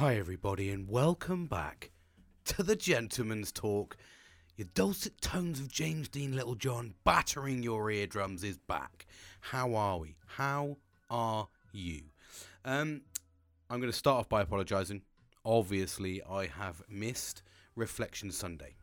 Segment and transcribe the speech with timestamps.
[0.00, 1.90] Hi, everybody, and welcome back
[2.46, 3.98] to the Gentleman's Talk.
[4.56, 9.06] Your dulcet tones of James Dean Littlejohn battering your eardrums is back.
[9.40, 10.16] How are we?
[10.24, 10.78] How
[11.10, 12.04] are you?
[12.64, 13.02] Um,
[13.68, 15.02] I'm going to start off by apologising.
[15.44, 17.42] Obviously, I have missed
[17.76, 18.76] Reflection Sunday.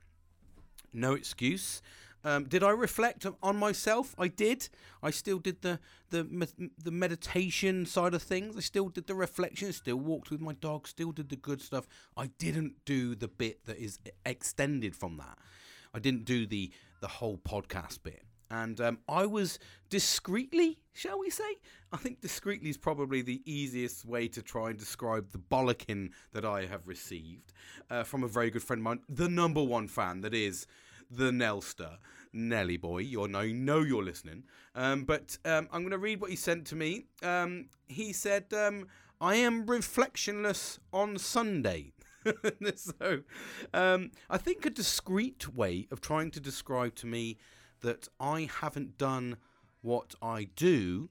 [0.93, 1.81] No excuse.
[2.23, 4.15] Um, did I reflect on myself?
[4.17, 4.69] I did.
[5.01, 5.79] I still did the
[6.09, 6.49] the
[6.83, 8.57] the meditation side of things.
[8.57, 9.71] I still did the reflection.
[9.71, 10.87] Still walked with my dog.
[10.87, 11.87] Still did the good stuff.
[12.15, 15.37] I didn't do the bit that is extended from that.
[15.93, 18.23] I didn't do the the whole podcast bit.
[18.49, 19.59] And um, I was
[19.89, 21.57] discreetly, shall we say?
[21.91, 26.45] I think discreetly is probably the easiest way to try and describe the bollocking that
[26.45, 27.51] I have received
[27.89, 30.65] uh, from a very good friend of mine, the number one fan that is
[31.09, 31.97] the Nelster,
[32.33, 32.99] Nelly boy.
[32.99, 34.43] You're know, know you're listening.
[34.75, 37.05] Um, but um, I'm going to read what he sent to me.
[37.23, 38.87] Um, he said, um,
[39.19, 41.93] "I am reflectionless on Sunday."
[42.75, 43.21] so,
[43.73, 47.37] um, I think a discreet way of trying to describe to me
[47.81, 49.37] that I haven't done
[49.81, 51.09] what I do,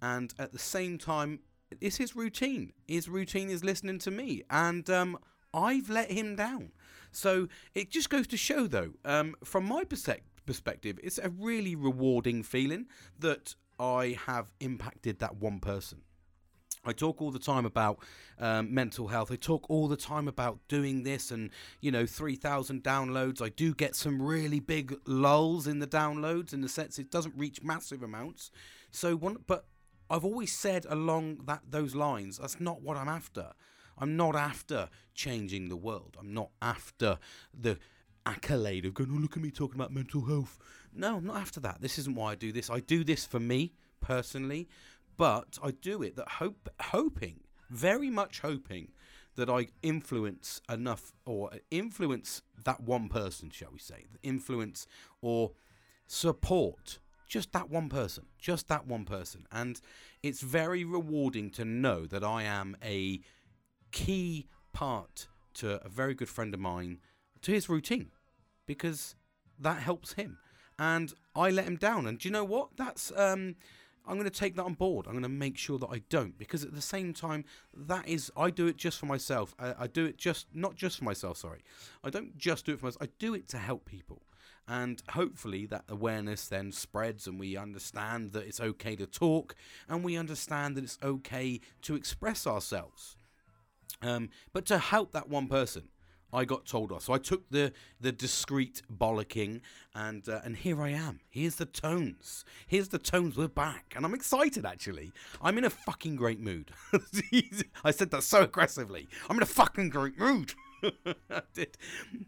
[0.00, 1.40] and at the same time,
[1.80, 2.72] it's his routine.
[2.86, 5.18] His routine is listening to me, and um,
[5.52, 6.72] I've let him down.
[7.18, 12.44] So it just goes to show, though, um, from my perspective, it's a really rewarding
[12.44, 12.86] feeling
[13.18, 16.02] that I have impacted that one person.
[16.84, 17.98] I talk all the time about
[18.38, 19.32] um, mental health.
[19.32, 23.42] I talk all the time about doing this and, you know, 3,000 downloads.
[23.42, 27.34] I do get some really big lulls in the downloads in the sense it doesn't
[27.36, 28.52] reach massive amounts.
[28.92, 29.66] So, one, but
[30.08, 33.52] I've always said along that those lines, that's not what I'm after.
[34.00, 36.16] I'm not after changing the world.
[36.18, 37.18] I'm not after
[37.58, 37.78] the
[38.26, 40.58] accolade of going, oh, look at me talking about mental health.
[40.94, 41.80] No, I'm not after that.
[41.80, 42.70] This isn't why I do this.
[42.70, 44.68] I do this for me personally,
[45.16, 47.40] but I do it that hope, hoping,
[47.70, 48.88] very much hoping
[49.36, 54.86] that I influence enough or influence that one person, shall we say, influence
[55.22, 55.52] or
[56.06, 59.46] support just that one person, just that one person.
[59.52, 59.80] And
[60.22, 63.20] it's very rewarding to know that I am a
[63.90, 66.98] key part to a very good friend of mine
[67.42, 68.10] to his routine
[68.66, 69.16] because
[69.58, 70.38] that helps him.
[70.78, 72.06] And I let him down.
[72.06, 72.76] And do you know what?
[72.76, 73.56] That's um,
[74.08, 75.06] I'm going to take that on board.
[75.06, 77.44] I'm going to make sure that I don't because at the same time,
[77.76, 79.54] that is I do it just for myself.
[79.58, 81.36] I, I do it just not just for myself.
[81.36, 81.60] Sorry,
[82.02, 83.02] I don't just do it for myself.
[83.02, 84.22] I do it to help people.
[84.66, 89.54] And hopefully that awareness then spreads and we understand that it's okay to talk
[89.88, 93.17] and we understand that it's okay to express ourselves.
[94.02, 95.88] Um, but to help that one person,
[96.32, 97.04] I got told off.
[97.04, 99.60] So I took the the discreet bollocking,
[99.94, 101.20] and uh, and here I am.
[101.30, 102.44] Here's the tones.
[102.66, 103.36] Here's the tones.
[103.36, 104.66] We're back, and I'm excited.
[104.66, 106.70] Actually, I'm in a fucking great mood.
[107.84, 109.08] I said that so aggressively.
[109.28, 110.52] I'm in a fucking great mood.
[111.30, 111.76] I did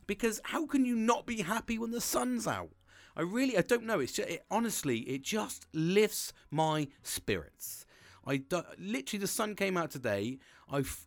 [0.07, 2.71] because how can you not be happy when the sun's out?
[3.17, 4.01] I really, I don't know.
[4.01, 7.85] It's just, it, honestly, it just lifts my spirits.
[8.27, 10.39] I do, literally the sun came out today.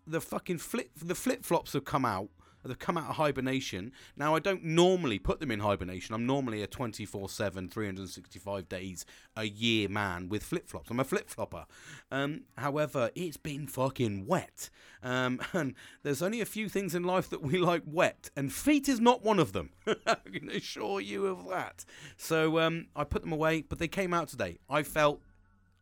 [0.07, 2.29] The fucking flip the flip flops have come out.
[2.65, 3.91] They've come out of hibernation.
[4.15, 6.15] Now I don't normally put them in hibernation.
[6.15, 10.89] I'm normally a 24/7, 365 days a year man with flip flops.
[10.89, 11.65] I'm a flip flopper.
[12.11, 14.69] Um, however, it's been fucking wet,
[15.01, 18.87] um, and there's only a few things in life that we like wet, and feet
[18.87, 19.71] is not one of them.
[20.07, 21.83] I can assure you of that.
[22.15, 24.59] So um, I put them away, but they came out today.
[24.69, 25.21] I felt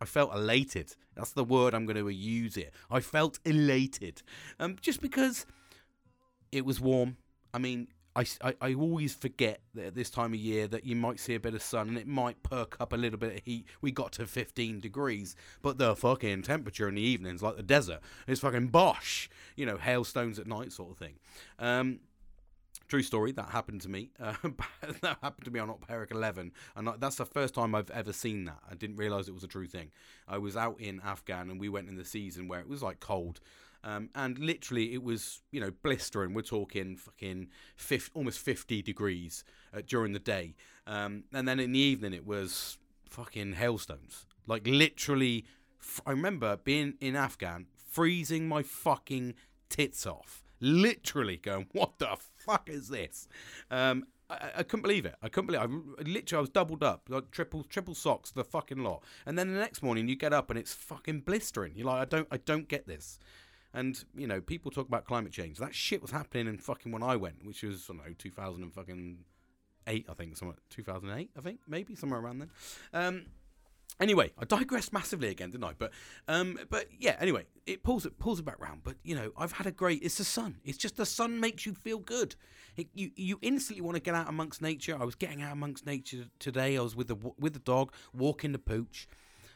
[0.01, 0.95] I felt elated.
[1.21, 2.73] That's the word I'm going to use it.
[2.89, 4.23] I felt elated.
[4.59, 5.45] Um, just because
[6.51, 7.17] it was warm.
[7.53, 10.95] I mean, I, I, I, always forget that at this time of year that you
[10.95, 13.43] might see a bit of sun and it might perk up a little bit of
[13.45, 13.67] heat.
[13.81, 17.99] We got to 15 degrees, but the fucking temperature in the evenings, like the desert,
[18.25, 19.29] is fucking bosh.
[19.55, 21.19] You know, hailstones at night sort of thing.
[21.59, 21.99] Um,
[22.91, 23.31] True story.
[23.31, 24.09] That happened to me.
[24.19, 24.33] Uh,
[25.01, 28.11] that happened to me on Op Herrick 11, and that's the first time I've ever
[28.11, 28.59] seen that.
[28.69, 29.91] I didn't realise it was a true thing.
[30.27, 32.99] I was out in Afghan, and we went in the season where it was like
[32.99, 33.39] cold,
[33.85, 36.33] um, and literally it was you know blistering.
[36.33, 37.47] We're talking fucking
[37.77, 42.25] 50, almost 50 degrees uh, during the day, um, and then in the evening it
[42.25, 42.77] was
[43.09, 44.25] fucking hailstones.
[44.47, 45.45] Like literally,
[45.79, 49.35] f- I remember being in Afghan, freezing my fucking
[49.69, 52.15] tits off literally going, "What the
[52.45, 53.27] fuck is this?"
[53.69, 55.15] Um, I, I, couldn't believe it.
[55.21, 55.61] I couldn't believe.
[55.61, 55.99] It.
[55.99, 59.03] I literally, I was doubled up, like triple, triple socks, the fucking lot.
[59.25, 61.73] And then the next morning, you get up and it's fucking blistering.
[61.75, 63.19] You're like, I don't, I don't get this.
[63.73, 65.57] And you know, people talk about climate change.
[65.57, 68.63] That shit was happening in fucking when I went, which was I don't know, 2000
[68.63, 69.17] and fucking
[69.87, 72.49] eight, I think, somewhere 2008, I think, maybe somewhere around then.
[72.93, 73.25] Um,
[73.99, 75.73] Anyway, I digressed massively again, didn't I?
[75.77, 75.91] But
[76.27, 77.17] um, but yeah.
[77.19, 78.81] Anyway, it pulls it pulls it back round.
[78.83, 80.01] But you know, I've had a great.
[80.01, 80.57] It's the sun.
[80.63, 82.35] It's just the sun makes you feel good.
[82.77, 84.97] It, you you instantly want to get out amongst nature.
[84.99, 86.77] I was getting out amongst nature today.
[86.77, 89.07] I was with the with the dog walking the pooch.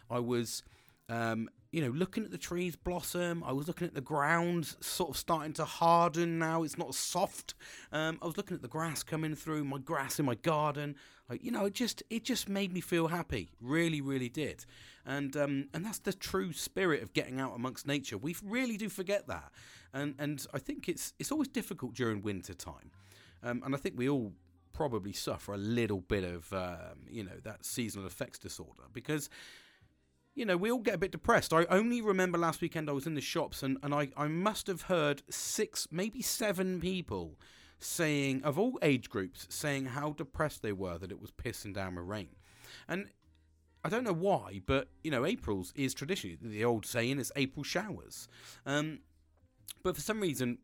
[0.10, 0.64] I was
[1.10, 3.44] um, you know, looking at the trees blossom.
[3.44, 6.64] I was looking at the ground sort of starting to harden now.
[6.64, 7.54] It's not soft.
[7.92, 10.96] Um, I was looking at the grass coming through, my grass in my garden.
[11.42, 13.50] You know, it just it just made me feel happy.
[13.60, 14.66] Really, really did.
[15.06, 18.18] And um, and that's the true spirit of getting out amongst nature.
[18.18, 19.52] We really do forget that.
[19.94, 22.92] And and I think it's it's always difficult during winter time.
[23.44, 24.32] Um, and I think we all
[24.72, 29.30] probably suffer a little bit of um, you know that seasonal effects disorder because
[30.36, 31.54] you know, we all get a bit depressed.
[31.54, 34.68] I only remember last weekend I was in the shops and, and I, I must
[34.68, 37.40] have heard six, maybe seven people
[37.80, 41.96] saying, of all age groups, saying how depressed they were that it was pissing down
[41.96, 42.36] with rain.
[42.88, 43.08] And
[43.84, 47.64] I don't know why, but, you know, April's is traditionally, the old saying is April
[47.64, 48.28] showers.
[48.66, 49.00] Um,
[49.84, 50.58] but for some reason,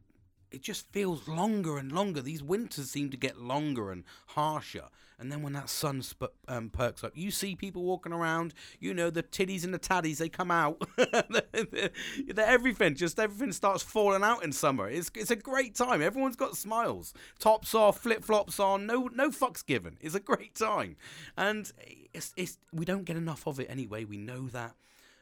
[0.51, 2.21] it just feels longer and longer.
[2.21, 4.85] These winters seem to get longer and harsher.
[5.17, 8.55] And then when that sun sp- um, perks up, you see people walking around.
[8.79, 10.17] You know the titties and the taddies.
[10.17, 10.81] They come out.
[10.97, 11.43] they're,
[12.27, 12.95] they're everything.
[12.95, 14.89] Just everything starts falling out in summer.
[14.89, 16.01] It's it's a great time.
[16.01, 17.13] Everyone's got smiles.
[17.37, 18.87] Tops off, flip flops on.
[18.87, 19.97] No no fucks given.
[20.01, 20.95] It's a great time,
[21.37, 21.71] and
[22.13, 24.05] it's it's we don't get enough of it anyway.
[24.05, 24.73] We know that.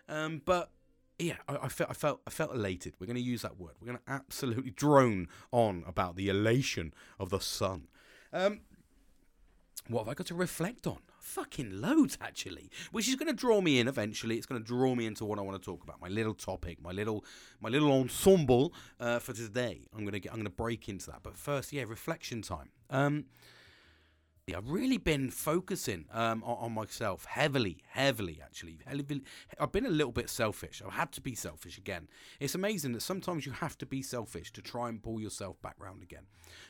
[0.08, 0.72] Um, but
[1.20, 2.96] yeah, I, I, felt I felt I felt elated.
[3.00, 3.74] We're going to use that word.
[3.80, 7.88] We're going to absolutely drone on about the elation of the sun.
[8.32, 8.62] Um,
[9.88, 11.00] what have I got to reflect on?
[11.20, 12.70] Fucking loads, actually.
[12.92, 14.38] Which is going to draw me in eventually.
[14.38, 16.00] It's going to draw me into what I want to talk about.
[16.00, 17.26] My little topic, my little,
[17.60, 19.88] my little ensemble uh, for today.
[19.94, 20.32] I'm going to get.
[20.32, 21.20] I'm going to break into that.
[21.24, 22.70] But first, yeah, reflection time.
[22.90, 23.26] Um,
[24.56, 28.80] I've really been focusing um, on, on, myself heavily, heavily actually.
[28.86, 29.24] Heavily,
[29.60, 30.82] I've been a little bit selfish.
[30.86, 32.08] I've had to be selfish again.
[32.40, 35.76] It's amazing that sometimes you have to be selfish to try and pull yourself back
[35.80, 36.24] round again.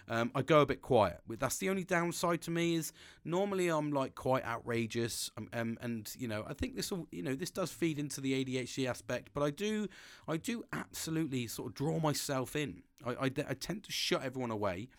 [0.07, 1.21] Um, I go a bit quiet.
[1.27, 2.91] That's the only downside to me is
[3.23, 7.23] normally I'm like quite outrageous, um, um and you know I think this will you
[7.23, 9.87] know this does feed into the ADHD aspect, but I do
[10.27, 12.83] I do absolutely sort of draw myself in.
[13.05, 14.89] I, I, I tend to shut everyone away,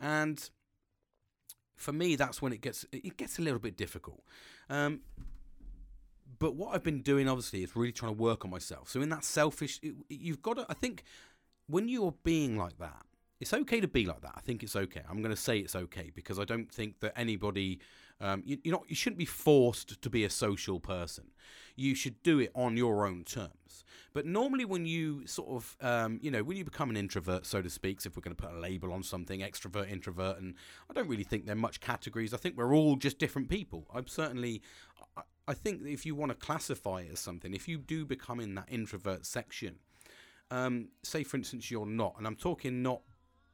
[0.00, 0.50] and
[1.78, 4.22] for me, that's when it gets it gets a little bit difficult.
[4.68, 5.00] Um,
[6.38, 8.88] but what I've been doing, obviously, is really trying to work on myself.
[8.90, 10.66] So in that selfish, it, you've got to.
[10.68, 11.04] I think
[11.66, 13.02] when you're being like that,
[13.40, 14.32] it's okay to be like that.
[14.34, 15.02] I think it's okay.
[15.08, 17.78] I'm going to say it's okay because I don't think that anybody,
[18.20, 21.30] um, you, you're not, you shouldn't be forced to be a social person.
[21.76, 23.84] You should do it on your own terms.
[24.12, 27.62] But normally, when you sort of, um, you know, when you become an introvert, so
[27.62, 30.54] to speak, so if we're going to put a label on something, extrovert, introvert, and
[30.90, 32.34] I don't really think they're much categories.
[32.34, 33.86] I think we're all just different people.
[33.94, 34.62] I'm certainly,
[35.16, 38.40] I, I think if you want to classify it as something, if you do become
[38.40, 39.76] in that introvert section,
[40.50, 43.02] um, say for instance you're not, and I'm talking not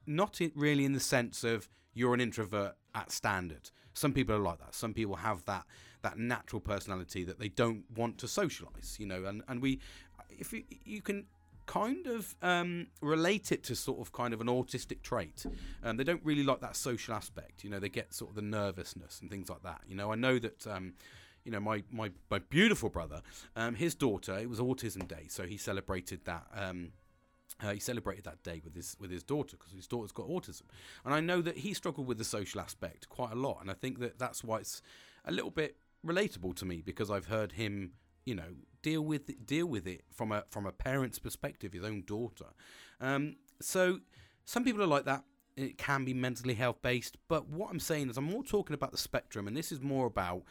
[0.07, 3.71] not really in the sense of you're an introvert at standard.
[3.95, 4.75] Some people are like that.
[4.75, 5.65] Some people have that
[6.03, 9.81] that natural personality that they don't want to socialize, you know, and, and we
[10.29, 11.25] if you, you can
[11.67, 15.47] kind of um, relate it to sort of kind of an autistic trait.
[15.83, 17.65] Um, they don't really like that social aspect.
[17.65, 19.81] You know, they get sort of the nervousness and things like that.
[19.89, 20.67] You know, I know that.
[20.67, 20.95] Um,
[21.45, 23.21] you know, my, my, my beautiful brother,
[23.55, 26.93] um, his daughter, it was Autism Day, so he celebrated that um,
[27.63, 30.63] uh, he celebrated that day with his with his daughter because his daughter's got autism,
[31.05, 33.75] and I know that he struggled with the social aspect quite a lot, and I
[33.75, 34.83] think that that's why it's
[35.25, 37.93] a little bit relatable to me because I've heard him,
[38.25, 41.85] you know, deal with it, deal with it from a from a parent's perspective, his
[41.85, 42.47] own daughter.
[43.01, 44.01] Um, so
[44.45, 45.25] some people are like that.
[45.57, 48.91] It can be mentally health based, but what I'm saying is I'm more talking about
[48.91, 50.43] the spectrum, and this is more about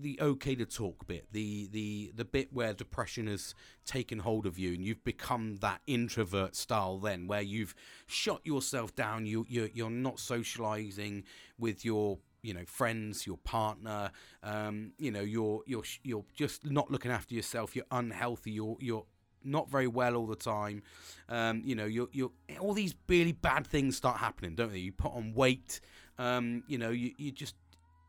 [0.00, 3.54] the okay to talk bit, the the the bit where depression has
[3.84, 7.74] taken hold of you and you've become that introvert style then where you've
[8.06, 11.24] shut yourself down, you you you're not socializing
[11.58, 14.10] with your you know friends your partner
[14.42, 19.04] um, you know you're you're you're just not looking after yourself you're unhealthy you're you're
[19.44, 20.82] not very well all the time
[21.28, 22.30] um, you know you're you're
[22.60, 24.78] all these really bad things start happening don't they?
[24.78, 25.80] You put on weight
[26.18, 27.54] um, you know you, you just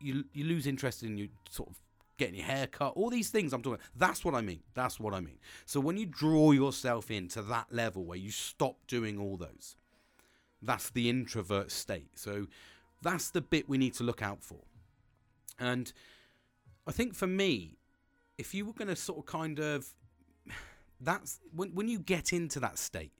[0.00, 1.76] you you lose interest in you sort of
[2.20, 3.80] getting your hair cut, all these things I'm talking.
[3.96, 4.60] That's what I mean.
[4.74, 5.38] That's what I mean.
[5.64, 9.76] So when you draw yourself into that level where you stop doing all those,
[10.60, 12.10] that's the introvert state.
[12.18, 12.46] So
[13.00, 14.58] that's the bit we need to look out for.
[15.58, 15.90] And
[16.86, 17.78] I think for me,
[18.36, 19.88] if you were going to sort of kind of
[21.00, 23.12] that's when when you get into that state,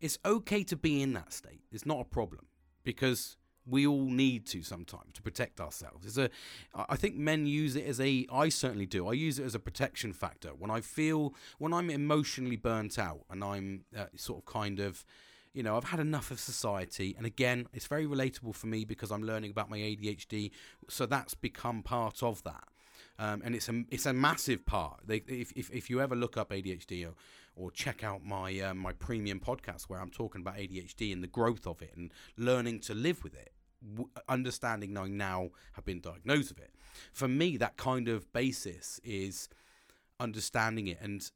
[0.00, 1.62] it's okay to be in that state.
[1.72, 2.46] It's not a problem
[2.84, 6.04] because We all need to sometimes to protect ourselves.
[6.06, 6.30] It's a,
[6.74, 8.26] I think men use it as a.
[8.32, 9.08] I certainly do.
[9.08, 13.22] I use it as a protection factor when I feel when I'm emotionally burnt out
[13.30, 15.04] and I'm uh, sort of kind of
[15.54, 17.14] you know, I've had enough of society.
[17.16, 20.50] And again, it's very relatable for me because I'm learning about my ADHD.
[20.88, 22.64] So that's become part of that.
[23.18, 25.00] Um, and it's a it's a massive part.
[25.06, 27.14] They, if, if, if you ever look up ADHD or,
[27.56, 31.28] or check out my uh, my premium podcast where I'm talking about ADHD and the
[31.28, 33.52] growth of it and learning to live with it,
[34.28, 36.74] understanding knowing now have been diagnosed with it.
[37.12, 39.48] For me, that kind of basis is
[40.20, 41.30] understanding it and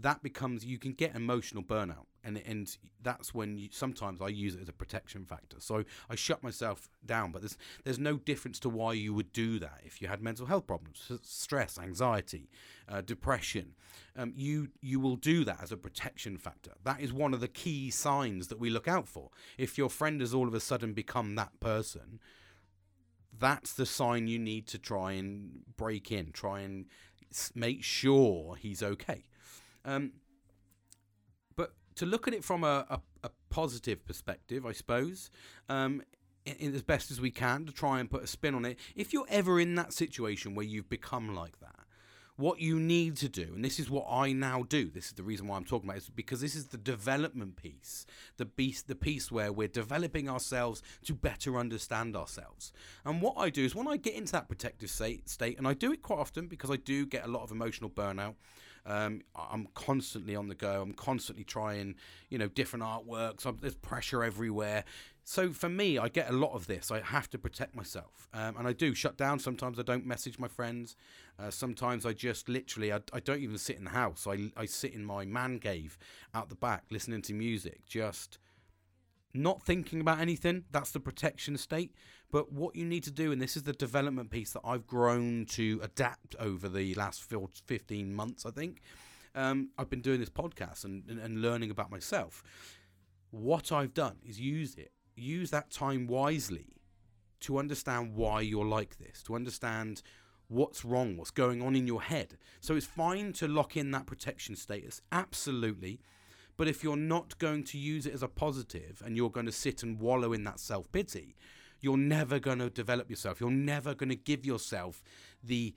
[0.00, 4.54] that becomes you can get emotional burnout and and that's when you, sometimes I use
[4.54, 5.56] it as a protection factor.
[5.60, 9.58] So I shut myself down but there's there's no difference to why you would do
[9.60, 12.50] that if you had mental health problems stress anxiety
[12.88, 13.74] uh, depression.
[14.16, 16.72] Um, you you will do that as a protection factor.
[16.82, 19.30] That is one of the key signs that we look out for.
[19.58, 22.20] If your friend has all of a sudden become that person
[23.36, 26.86] that's the sign you need to try and break in try and
[27.52, 29.24] make sure he's okay
[29.84, 30.12] um,
[31.56, 35.30] but to look at it from a, a, a positive perspective, I suppose,
[35.68, 36.02] um,
[36.46, 38.78] as best as we can to try and put a spin on it.
[38.94, 41.84] If you're ever in that situation where you've become like that,
[42.36, 44.90] what you need to do, and this is what I now do.
[44.90, 47.54] This is the reason why I'm talking about it, is because this is the development
[47.54, 48.06] piece,
[48.38, 52.72] the piece, the piece where we're developing ourselves to better understand ourselves.
[53.04, 55.74] And what I do is when I get into that protective state, state, and I
[55.74, 58.34] do it quite often because I do get a lot of emotional burnout.
[58.86, 60.82] Um, I'm constantly on the go.
[60.82, 61.94] I'm constantly trying,
[62.28, 63.46] you know, different artworks.
[63.46, 64.84] I'm, there's pressure everywhere.
[65.26, 66.90] So for me, I get a lot of this.
[66.90, 69.38] I have to protect myself, um, and I do shut down.
[69.38, 70.96] Sometimes I don't message my friends.
[71.38, 74.26] Uh, sometimes I just literally, I, I don't even sit in the house.
[74.26, 75.98] I, I sit in my man cave
[76.34, 78.38] out the back, listening to music, just
[79.32, 80.64] not thinking about anything.
[80.70, 81.94] That's the protection state.
[82.34, 85.46] But what you need to do, and this is the development piece that I've grown
[85.50, 88.80] to adapt over the last 15 months, I think.
[89.36, 92.42] Um, I've been doing this podcast and, and, and learning about myself.
[93.30, 96.74] What I've done is use it, use that time wisely
[97.42, 100.02] to understand why you're like this, to understand
[100.48, 102.36] what's wrong, what's going on in your head.
[102.60, 106.00] So it's fine to lock in that protection status, absolutely.
[106.56, 109.52] But if you're not going to use it as a positive and you're going to
[109.52, 111.36] sit and wallow in that self pity,
[111.84, 113.40] you're never going to develop yourself.
[113.40, 115.02] You're never going to give yourself
[115.42, 115.74] the,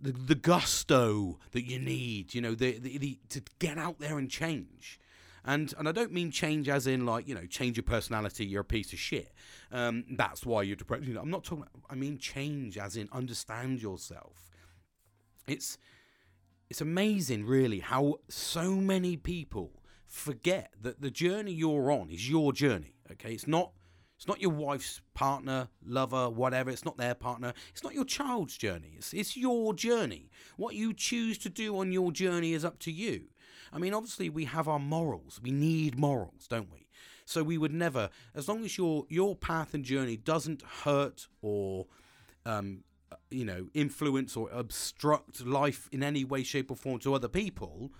[0.00, 2.32] the the gusto that you need.
[2.34, 5.00] You know, the, the, the to get out there and change.
[5.44, 8.46] And and I don't mean change as in like you know change your personality.
[8.46, 9.32] You're a piece of shit.
[9.70, 11.04] Um, that's why you're depressed.
[11.04, 11.66] You know, I'm not talking.
[11.90, 14.48] I mean change as in understand yourself.
[15.46, 15.76] It's
[16.70, 22.52] it's amazing, really, how so many people forget that the journey you're on is your
[22.52, 22.94] journey.
[23.12, 23.72] Okay, it's not
[24.24, 26.70] it's not your wife's partner, lover, whatever.
[26.70, 27.52] It's not their partner.
[27.72, 28.94] It's not your child's journey.
[28.96, 30.30] It's, it's your journey.
[30.56, 33.24] What you choose to do on your journey is up to you.
[33.70, 35.42] I mean, obviously, we have our morals.
[35.42, 36.86] We need morals, don't we?
[37.26, 41.84] So we would never, as long as your your path and journey doesn't hurt or,
[42.46, 42.84] um,
[43.30, 47.92] you know, influence or obstruct life in any way, shape, or form to other people,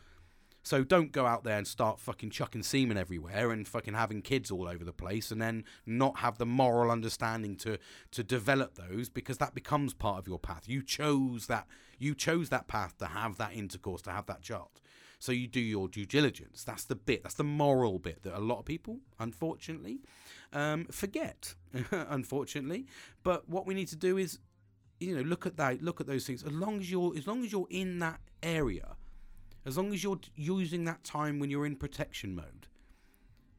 [0.65, 4.51] so don't go out there and start fucking chucking semen everywhere and fucking having kids
[4.51, 7.79] all over the place and then not have the moral understanding to
[8.11, 10.67] to develop those because that becomes part of your path.
[10.67, 11.67] You chose that
[11.99, 14.81] you chose that path to have that intercourse, to have that child.
[15.19, 16.65] So you do your due diligence.
[16.65, 17.23] That's the bit.
[17.23, 20.01] That's the moral bit that a lot of people, unfortunately,
[20.53, 21.55] um, forget.
[21.91, 22.87] unfortunately,
[23.23, 24.39] but what we need to do is,
[24.99, 25.83] you know, look at that.
[25.83, 26.43] Look at those things.
[26.43, 28.97] As long as you're, as long as you're in that area,
[29.67, 32.67] as long as you're using that time when you're in protection mode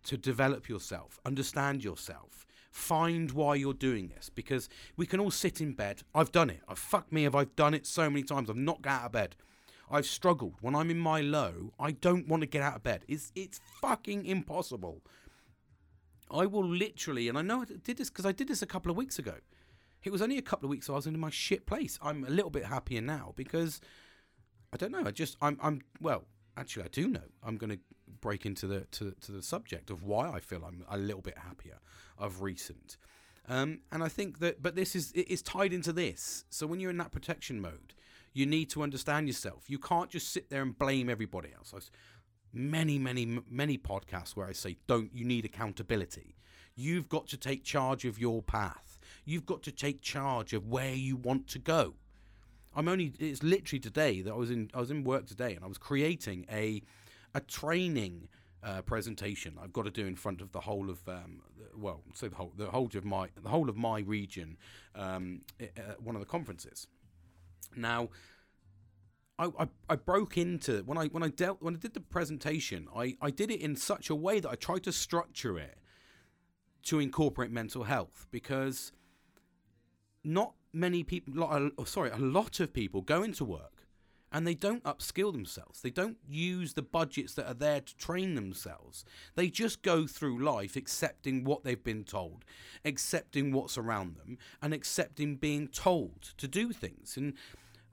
[0.04, 4.30] to develop yourself, understand yourself, find why you're doing this.
[4.30, 6.04] Because we can all sit in bed.
[6.14, 6.60] I've done it.
[6.68, 8.50] Oh, I've fucked me if I've done it so many times.
[8.50, 9.36] I've not got out of bed.
[9.90, 10.56] I've struggled.
[10.62, 13.04] When I'm in my low, I don't want to get out of bed.
[13.08, 15.02] It's it's fucking impossible.
[16.32, 18.90] I will literally, and I know I did this because I did this a couple
[18.90, 19.36] of weeks ago.
[20.04, 21.98] It was only a couple of weeks ago I was in my shit place.
[22.02, 23.80] I'm a little bit happier now because
[24.74, 25.04] I don't know.
[25.06, 26.26] I just I'm I'm well.
[26.58, 27.28] Actually, I do know.
[27.44, 27.80] I'm going to
[28.22, 31.38] break into the to, to the subject of why I feel I'm a little bit
[31.38, 31.80] happier
[32.18, 32.98] of recent.
[33.48, 36.46] Um, and I think that, but this is it is tied into this.
[36.50, 37.94] So when you're in that protection mode,
[38.34, 39.70] you need to understand yourself.
[39.70, 41.72] You can't just sit there and blame everybody else.
[41.72, 41.92] There's
[42.54, 45.14] many, many, many podcasts where I say, don't.
[45.14, 46.36] You need accountability.
[46.76, 49.00] You've got to take charge of your path.
[49.24, 51.96] You've got to take charge of where you want to go.
[52.76, 55.64] I'm only it's literally today that I was in I was in work today and
[55.64, 56.82] I was creating a
[57.34, 58.28] a training
[58.64, 61.42] uh, presentation I've got to do in front of the whole of um,
[61.78, 64.58] well say the whole the whole of my the whole of my region
[64.96, 66.88] um, at one of the conferences.
[67.76, 68.10] Now,
[69.38, 72.88] I, I, I, broke into when I when I dealt when I did the presentation.
[72.96, 75.78] I, I did it in such a way that I tried to structure it
[76.84, 78.94] to incorporate mental health because
[80.24, 81.34] not many people,
[81.78, 83.88] oh, sorry, a lot of people go into work
[84.32, 85.82] and they don't upskill themselves.
[85.82, 89.06] They don't use the budgets that are there to train themselves.
[89.36, 92.44] They just go through life accepting what they've been told,
[92.84, 97.16] accepting what's around them, and accepting being told to do things.
[97.16, 97.36] And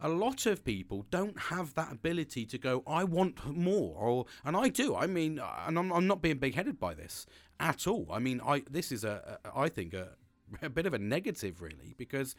[0.00, 4.56] a lot of people don't have that ability to go i want more or and
[4.56, 7.24] i do i mean uh, and i'm, I'm not being big-headed by this
[7.60, 10.08] at all i mean i this is a, a I think a,
[10.62, 12.34] a bit of a negative really because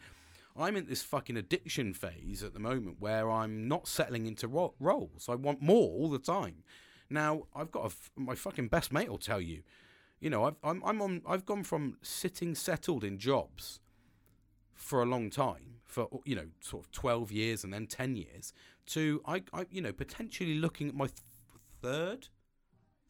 [0.56, 4.74] i'm in this fucking addiction phase at the moment where i'm not settling into ro-
[4.78, 5.28] roles.
[5.28, 6.62] I want more all the time.
[7.10, 9.62] Now i've got a, my fucking best mate will tell you
[10.20, 13.80] you know I've, I'm, I'm on i've gone from sitting settled in jobs
[14.74, 18.52] for a long time for you know sort of 12 years and then 10 years
[18.86, 21.18] to I, I you know potentially looking at my th-
[21.80, 22.28] third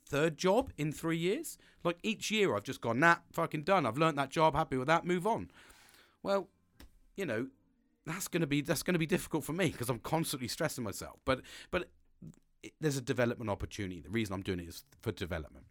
[0.06, 1.56] third job in 3 years.
[1.82, 3.86] Like each year I've just gone nah fucking done.
[3.86, 4.54] I've learned that job.
[4.54, 5.06] Happy with that.
[5.06, 5.50] Move on.
[6.22, 6.48] Well
[7.16, 7.47] you know
[8.06, 10.85] that's going to be that's going to be difficult for me because I'm constantly stressing
[10.85, 11.21] myself.
[11.25, 11.40] But
[11.71, 11.88] but
[12.62, 14.00] it, there's a development opportunity.
[14.00, 15.66] The reason I'm doing it is for development.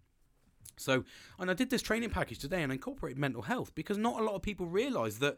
[0.78, 1.04] So,
[1.40, 4.36] and I did this training package today and incorporated mental health because not a lot
[4.36, 5.38] of people realize that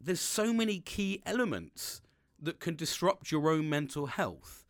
[0.00, 2.00] there's so many key elements
[2.40, 4.64] that can disrupt your own mental health.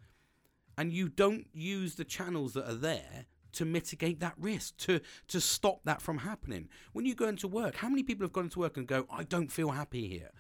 [0.77, 3.27] And you don't use the channels that are there
[3.59, 7.77] to mitigate that risk to to stop that from happening when you go into work
[7.77, 10.31] how many people have gone into work and go i don't feel happy here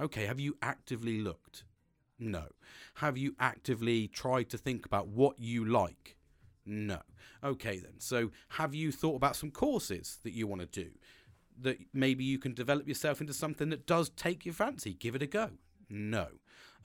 [0.00, 1.64] okay have you actively looked
[2.18, 2.46] no
[2.94, 6.16] have you actively tried to think about what you like
[6.64, 7.00] no
[7.44, 10.90] okay then so have you thought about some courses that you want to do
[11.60, 14.94] that maybe you can develop yourself into something that does take your fancy.
[14.94, 15.50] Give it a go.
[15.88, 16.28] No.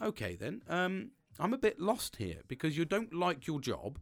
[0.02, 0.64] Okay, then.
[0.68, 4.00] Um, I'm a bit lost here because you don't like your job,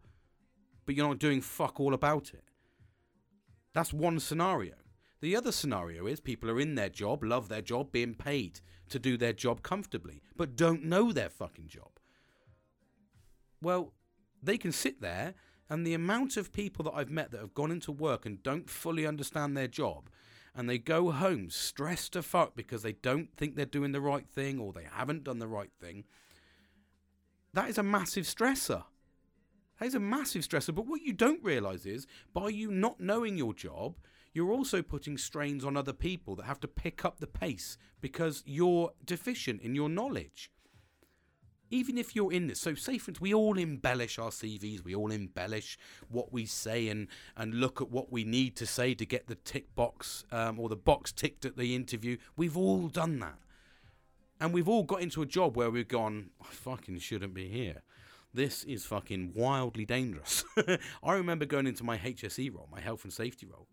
[0.91, 2.43] but you're not doing fuck all about it.
[3.73, 4.73] That's one scenario.
[5.21, 8.99] The other scenario is people are in their job, love their job, being paid to
[8.99, 11.91] do their job comfortably, but don't know their fucking job.
[13.61, 13.93] Well,
[14.43, 15.33] they can sit there,
[15.69, 18.69] and the amount of people that I've met that have gone into work and don't
[18.69, 20.09] fully understand their job
[20.53, 24.27] and they go home stressed to fuck because they don't think they're doing the right
[24.27, 26.03] thing or they haven't done the right thing,
[27.53, 28.83] that is a massive stressor.
[29.81, 30.75] That is a massive stressor.
[30.75, 33.95] But what you don't realize is by you not knowing your job,
[34.31, 38.43] you're also putting strains on other people that have to pick up the pace because
[38.45, 40.51] you're deficient in your knowledge
[41.73, 44.93] even if you're in this, so say for instance, we all embellish our CVs, we
[44.93, 45.77] all embellish
[46.09, 49.35] what we say and and look at what we need to say to get the
[49.35, 52.17] tick box um, or the box ticked at the interview.
[52.35, 53.39] We've all done that,
[54.41, 57.83] and we've all got into a job where we've gone, I fucking shouldn't be here.
[58.33, 60.45] This is fucking wildly dangerous.
[61.03, 63.67] I remember going into my HSE role, my health and safety role,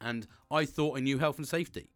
[0.00, 1.90] and I thought I knew health and safety.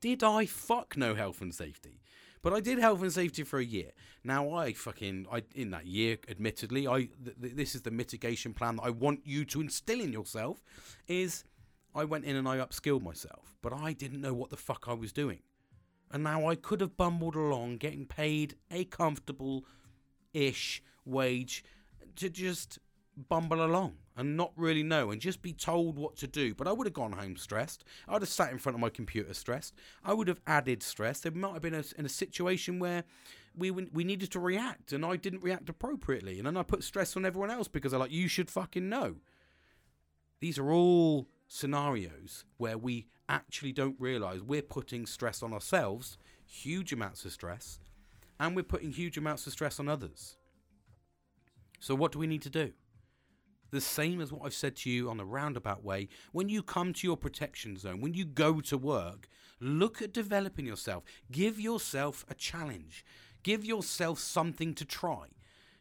[0.00, 2.00] Did I fuck know health and safety?
[2.42, 3.92] But I did health and safety for a year.
[4.24, 8.52] Now I fucking I in that year, admittedly, I th- th- this is the mitigation
[8.52, 10.64] plan that I want you to instill in yourself.
[11.06, 11.44] Is
[11.94, 14.94] I went in and I upskilled myself, but I didn't know what the fuck I
[14.94, 15.40] was doing.
[16.10, 19.64] And now I could have bumbled along getting paid a comfortable
[20.34, 21.64] ish wage
[22.16, 22.78] to just
[23.28, 26.54] bumble along and not really know and just be told what to do.
[26.54, 27.84] But I would have gone home stressed.
[28.08, 29.74] I would have sat in front of my computer stressed.
[30.04, 31.20] I would have added stress.
[31.20, 33.04] There might have been a, in a situation where
[33.56, 37.16] we we needed to react and I didn't react appropriately, and then I put stress
[37.16, 39.16] on everyone else because I like you should fucking know.
[40.40, 46.92] These are all scenarios where we actually don't realize we're putting stress on ourselves, huge
[46.92, 47.78] amounts of stress,
[48.40, 50.36] and we're putting huge amounts of stress on others.
[51.82, 52.72] So what do we need to do?
[53.72, 56.08] the same as what I've said to you on a roundabout way.
[56.30, 59.28] When you come to your protection zone, when you go to work,
[59.60, 61.04] look at developing yourself.
[61.32, 63.04] Give yourself a challenge.
[63.42, 65.28] Give yourself something to try.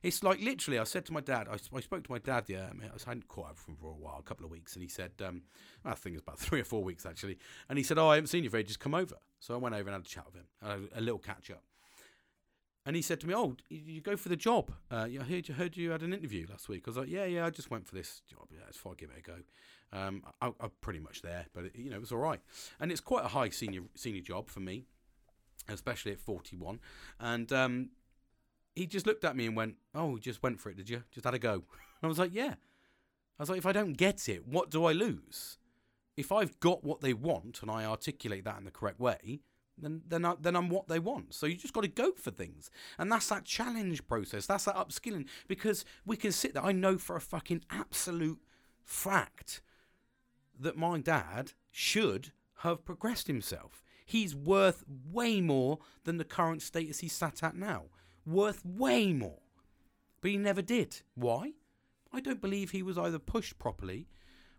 [0.01, 2.67] It's like literally, I said to my dad, I, I spoke to my dad, yeah,
[2.71, 4.81] I, mean, I hadn't caught up him for a while, a couple of weeks, and
[4.81, 5.43] he said, um,
[5.85, 7.37] I think it's about three or four weeks actually,
[7.69, 9.17] and he said, Oh, I haven't seen you for ages, come over.
[9.39, 10.45] So I went over and had a chat with him,
[10.95, 11.61] a, a little catch up.
[12.85, 14.71] And he said to me, "Oh, you go for the job?
[14.89, 17.25] Uh, I heard you heard you had an interview last week." I was like, "Yeah,
[17.25, 18.47] yeah, I just went for this job.
[18.51, 18.95] Yeah, it's fine.
[18.97, 19.37] Give it a go."
[19.93, 22.39] Um, I, am pretty much there, but it, you know, it was all right.
[22.79, 24.85] And it's quite a high senior senior job for me,
[25.67, 26.79] especially at 41.
[27.19, 27.89] And um,
[28.73, 31.03] he just looked at me and went, "Oh, you just went for it, did you?
[31.11, 31.63] Just had a go?" And
[32.03, 32.55] I was like, "Yeah."
[33.41, 35.57] I was like, if I don't get it, what do I lose?
[36.15, 39.39] If I've got what they want and I articulate that in the correct way,
[39.81, 41.33] then then, uh, then I'm what they want.
[41.33, 44.45] So you just got to go for things, and that's that challenge process.
[44.45, 46.63] That's that upskilling because we can sit there.
[46.63, 48.39] I know for a fucking absolute
[48.83, 49.61] fact
[50.59, 53.83] that my dad should have progressed himself.
[54.05, 57.85] He's worth way more than the current status he's sat at now.
[58.25, 59.39] Worth way more.
[60.21, 61.01] But he never did.
[61.15, 61.53] Why?
[62.13, 64.07] I don't believe he was either pushed properly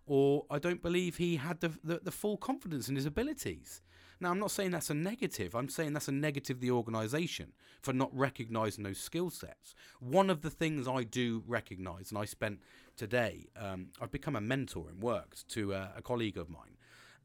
[0.07, 3.83] or I don't believe he had the, the, the full confidence in his abilities.
[4.23, 5.57] Now, I'm not saying that's a negative.
[5.57, 9.75] I'm saying that's a negative the organisation for not recognising those skill sets.
[9.99, 12.61] One of the things I do recognise, and I spent
[12.97, 16.77] today, um, I've become a mentor in work to uh, a colleague of mine.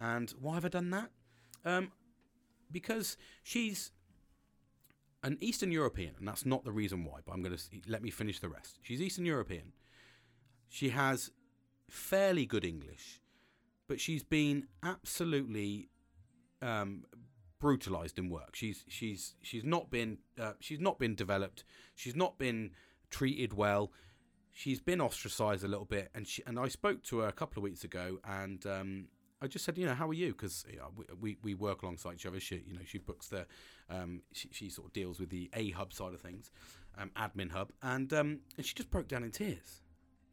[0.01, 1.11] And why have I done that?
[1.63, 1.91] Um,
[2.71, 3.91] because she's
[5.21, 8.09] an Eastern European, and that's not the reason why, but I'm going to let me
[8.09, 8.79] finish the rest.
[8.81, 9.73] She's Eastern European.
[10.67, 11.29] She has
[11.91, 13.21] fairly good English,
[13.87, 15.89] but she's been absolutely
[16.61, 17.03] um,
[17.59, 18.55] brutalized in work.
[18.55, 21.63] She's she's she's not been uh, she's not been developed.
[21.95, 22.71] She's not been
[23.09, 23.91] treated well.
[24.51, 27.59] She's been ostracized a little bit, and she and I spoke to her a couple
[27.59, 29.07] of weeks ago, and um,
[29.41, 30.29] I just said, you know, how are you?
[30.29, 32.39] Because you know, we, we work alongside each other.
[32.39, 33.45] She, you know, she books the,
[33.89, 36.49] um, she, she sort of deals with the A hub side of things,
[36.97, 39.81] um, admin hub, and um, and she just broke down in tears.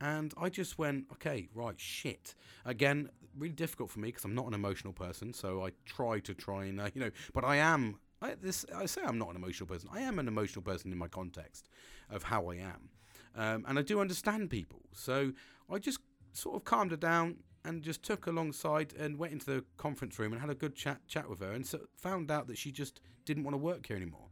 [0.05, 2.35] And I just went, okay, right, shit.
[2.67, 5.33] Again, really difficult for me because I'm not an emotional person.
[5.33, 7.99] So I try to try and, uh, you know, but I am.
[8.21, 9.89] I, this, I say I'm not an emotional person.
[9.91, 11.71] I am an emotional person in my context
[12.11, 12.91] of how I am,
[13.35, 14.81] um, and I do understand people.
[14.93, 15.33] So
[15.71, 16.01] I just
[16.33, 20.33] sort of calmed her down and just took alongside and went into the conference room
[20.33, 23.01] and had a good chat chat with her and so found out that she just
[23.25, 24.29] didn't want to work here anymore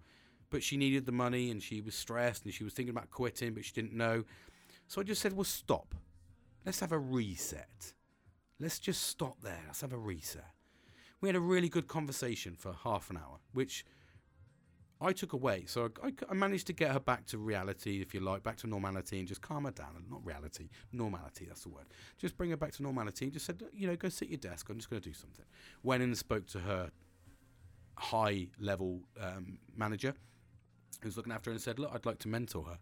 [0.51, 3.55] but she needed the money and she was stressed and she was thinking about quitting
[3.55, 4.25] but she didn't know
[4.87, 5.95] so I just said well stop
[6.65, 7.93] let's have a reset
[8.61, 10.53] let's just stop there let's have a reset
[11.21, 13.85] we had a really good conversation for half an hour which
[15.03, 15.65] I took away.
[15.67, 18.69] So I, I, managed to get her back to reality, if you like, back to
[18.69, 20.05] normality, and just calm her down.
[20.09, 21.47] Not reality, normality.
[21.47, 21.87] That's the word.
[22.19, 24.39] Just bring her back to normality, and just said, you know, go sit at your
[24.39, 24.69] desk.
[24.71, 25.45] I'm just going to do something.
[25.83, 26.91] Went in and spoke to her
[27.97, 30.15] high level um, manager,
[31.03, 32.79] who's looking after her, and said, look, I'd like to mentor her.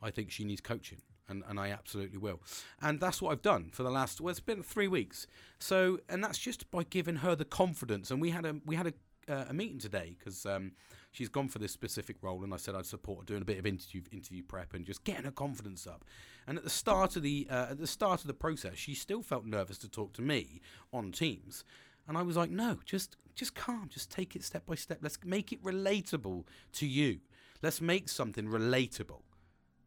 [0.00, 1.02] I think she needs coaching.
[1.28, 2.40] And, and I absolutely will.
[2.80, 5.26] And that's what I've done for the last well, it's been three weeks.
[5.58, 8.10] So and that's just by giving her the confidence.
[8.10, 8.92] And we had a we had a,
[9.32, 10.72] uh, a meeting today because um,
[11.10, 13.58] she's gone for this specific role, and I said I'd support her doing a bit
[13.58, 16.04] of interview interview prep and just getting her confidence up.
[16.46, 19.22] And at the start of the uh, at the start of the process, she still
[19.22, 20.60] felt nervous to talk to me
[20.92, 21.64] on Teams,
[22.06, 24.98] and I was like, no, just just calm, just take it step by step.
[25.02, 27.20] Let's make it relatable to you.
[27.62, 29.22] Let's make something relatable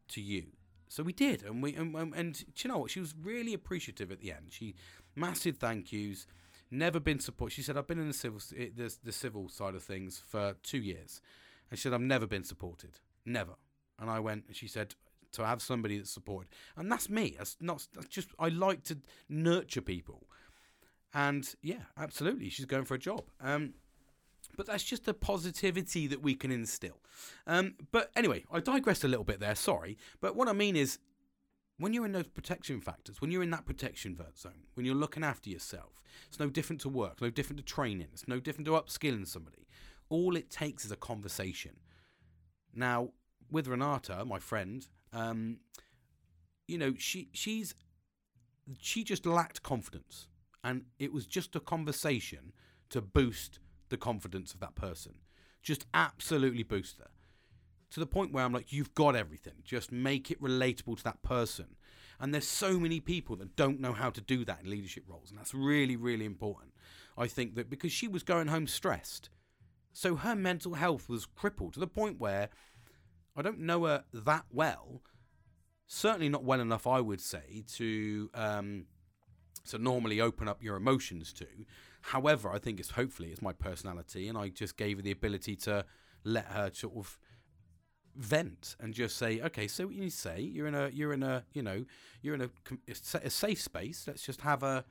[0.08, 0.46] to you.
[0.90, 2.90] So we did, and we and, and, and you know what?
[2.90, 4.48] She was really appreciative at the end.
[4.50, 4.74] She
[5.14, 6.26] massive thank yous
[6.70, 7.52] never been support.
[7.52, 10.78] She said, I've been in the civil, the, the civil side of things for two
[10.78, 11.20] years.
[11.70, 13.00] And she said, I've never been supported.
[13.24, 13.54] Never.
[13.98, 14.94] And I went, and she said,
[15.32, 16.48] to have somebody that's supported.
[16.76, 17.34] And that's me.
[17.38, 18.98] That's not, that's just, I like to
[19.28, 20.26] nurture people.
[21.12, 22.48] And yeah, absolutely.
[22.50, 23.24] She's going for a job.
[23.40, 23.74] Um,
[24.60, 27.00] but that's just the positivity that we can instill.
[27.46, 29.96] Um, but anyway, I digressed a little bit there, sorry.
[30.20, 30.98] But what I mean is,
[31.78, 34.94] when you're in those protection factors, when you're in that protection vert zone, when you're
[34.94, 38.66] looking after yourself, it's no different to work, no different to training, it's no different
[38.66, 39.66] to upskilling somebody.
[40.10, 41.76] All it takes is a conversation.
[42.74, 43.12] Now,
[43.50, 45.60] with Renata, my friend, um,
[46.68, 47.74] you know, she she's
[48.78, 50.28] she just lacked confidence,
[50.62, 52.52] and it was just a conversation
[52.90, 53.58] to boost
[53.90, 55.16] the confidence of that person,
[55.62, 57.10] just absolutely boost her
[57.90, 59.54] to the point where I'm like, you've got everything.
[59.64, 61.76] Just make it relatable to that person.
[62.20, 65.30] And there's so many people that don't know how to do that in leadership roles.
[65.30, 66.72] And that's really, really important.
[67.18, 69.30] I think that because she was going home stressed.
[69.92, 72.48] So her mental health was crippled to the point where
[73.36, 75.02] I don't know her that well.
[75.86, 78.86] Certainly not well enough, I would say, to um,
[79.68, 81.46] to normally open up your emotions to.
[82.02, 85.56] However, I think it's hopefully it's my personality, and I just gave her the ability
[85.56, 85.84] to
[86.24, 87.18] let her sort of
[88.16, 91.44] vent and just say, okay, so what you say, you're in a, you're in a,
[91.52, 91.84] you know,
[92.22, 92.50] you're in a,
[93.22, 94.04] a safe space.
[94.06, 94.84] Let's just have a,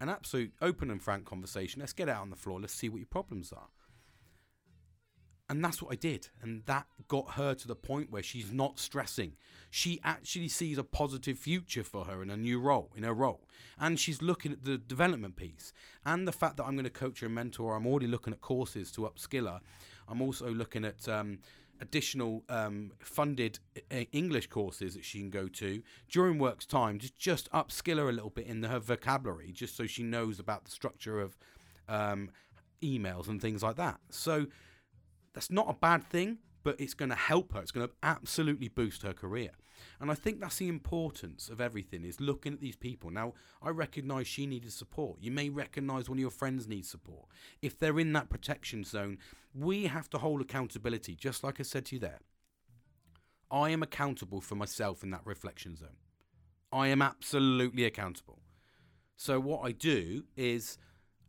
[0.00, 1.80] an absolute open and frank conversation.
[1.80, 2.60] Let's get out on the floor.
[2.60, 3.68] Let's see what your problems are.
[5.52, 6.28] And that's what I did.
[6.40, 9.34] And that got her to the point where she's not stressing.
[9.68, 13.42] She actually sees a positive future for her in a new role, in her role.
[13.78, 15.74] And she's looking at the development piece
[16.06, 17.76] and the fact that I'm going to coach her and mentor.
[17.76, 19.60] I'm already looking at courses to upskill her.
[20.08, 21.40] I'm also looking at um,
[21.82, 26.98] additional um, funded uh, English courses that she can go to during work's time.
[26.98, 30.64] Just just upskill her a little bit in her vocabulary, just so she knows about
[30.64, 31.36] the structure of
[31.90, 32.30] um,
[32.82, 34.00] emails and things like that.
[34.08, 34.46] So
[35.34, 37.60] that's not a bad thing, but it's going to help her.
[37.60, 39.50] It's going to absolutely boost her career.
[40.00, 43.10] And I think that's the importance of everything is looking at these people.
[43.10, 45.18] Now, I recognize she needed support.
[45.20, 47.26] You may recognize one of your friends needs support.
[47.60, 49.18] If they're in that protection zone,
[49.54, 52.20] we have to hold accountability, just like I said to you there.
[53.50, 55.98] I am accountable for myself in that reflection zone.
[56.72, 58.38] I am absolutely accountable.
[59.16, 60.78] So, what I do is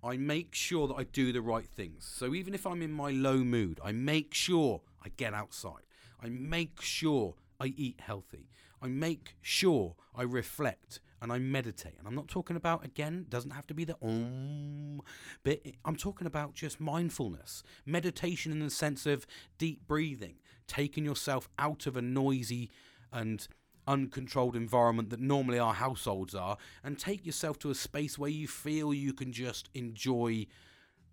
[0.04, 2.06] I make sure that I do the right things.
[2.06, 5.84] So, even if I'm in my low mood, I make sure I get outside.
[6.22, 8.50] I make sure I eat healthy.
[8.82, 11.96] I make sure I reflect and I meditate.
[11.98, 15.02] And I'm not talking about, again, doesn't have to be the om
[15.44, 15.76] bit.
[15.86, 19.26] I'm talking about just mindfulness, meditation in the sense of
[19.58, 20.36] deep breathing,
[20.68, 22.70] taking yourself out of a noisy
[23.12, 23.48] and
[23.88, 28.48] uncontrolled environment that normally our households are, and take yourself to a space where you
[28.48, 30.46] feel you can just enjoy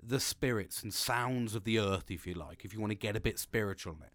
[0.03, 3.17] the spirits and sounds of the earth, if you like, if you want to get
[3.17, 4.13] a bit spiritual in it.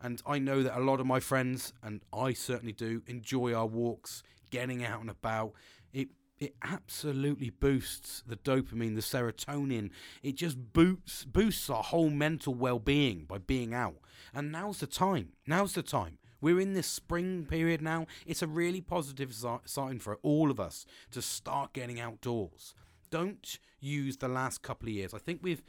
[0.00, 3.66] And I know that a lot of my friends, and I certainly do, enjoy our
[3.66, 5.52] walks, getting out and about.
[5.92, 9.90] It it absolutely boosts the dopamine, the serotonin.
[10.24, 13.98] It just boosts boosts our whole mental well-being by being out.
[14.34, 15.34] And now's the time.
[15.46, 16.18] Now's the time.
[16.42, 18.06] We're in this spring period now.
[18.26, 22.74] It's a really positive sign for all of us to start getting outdoors.
[23.10, 25.14] Don't use the last couple of years.
[25.14, 25.62] I think we've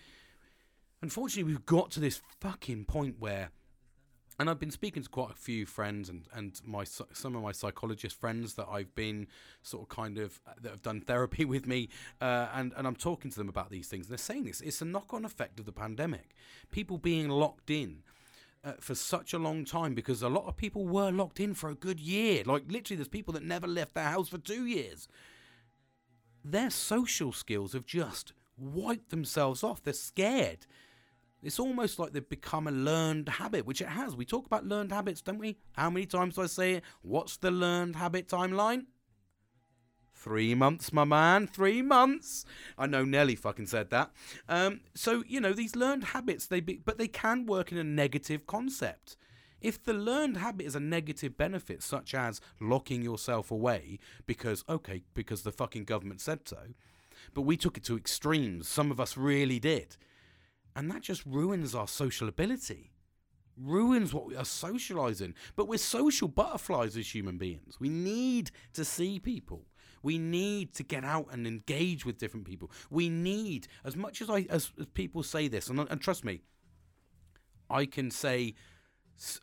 [1.01, 3.51] unfortunately we've got to this fucking point where
[4.39, 7.51] and I've been speaking to quite a few friends and and my some of my
[7.51, 9.27] psychologist friends that I've been
[9.61, 11.89] sort of kind of that have done therapy with me,
[12.21, 14.07] uh, and and I'm talking to them about these things.
[14.07, 16.35] And they're saying this: it's a knock-on effect of the pandemic.
[16.71, 18.03] People being locked in.
[18.65, 21.69] Uh, for such a long time because a lot of people were locked in for
[21.69, 22.43] a good year.
[22.45, 25.09] Like, literally, there's people that never left their house for two years.
[26.45, 29.83] Their social skills have just wiped themselves off.
[29.83, 30.65] They're scared.
[31.41, 34.15] It's almost like they've become a learned habit, which it has.
[34.15, 35.57] We talk about learned habits, don't we?
[35.73, 36.83] How many times do I say it?
[37.01, 38.85] What's the learned habit timeline?
[40.23, 41.47] Three months, my man.
[41.47, 42.45] Three months.
[42.77, 44.09] I know Nelly fucking said that.
[44.47, 47.83] Um, so you know these learned habits, they be, but they can work in a
[47.83, 49.17] negative concept.
[49.59, 55.03] If the learned habit is a negative benefit, such as locking yourself away because okay,
[55.13, 56.67] because the fucking government said so,
[57.33, 58.65] but we took it to extremes.
[58.65, 59.97] Some of us really did.
[60.73, 62.93] And that just ruins our social ability,
[63.57, 65.33] ruins what we are socializing.
[65.57, 67.77] But we're social butterflies as human beings.
[67.77, 69.65] We need to see people.
[70.03, 72.69] We need to get out and engage with different people.
[72.91, 76.41] We need, as much as I as, as people say this, and, and trust me,
[77.69, 78.53] I can say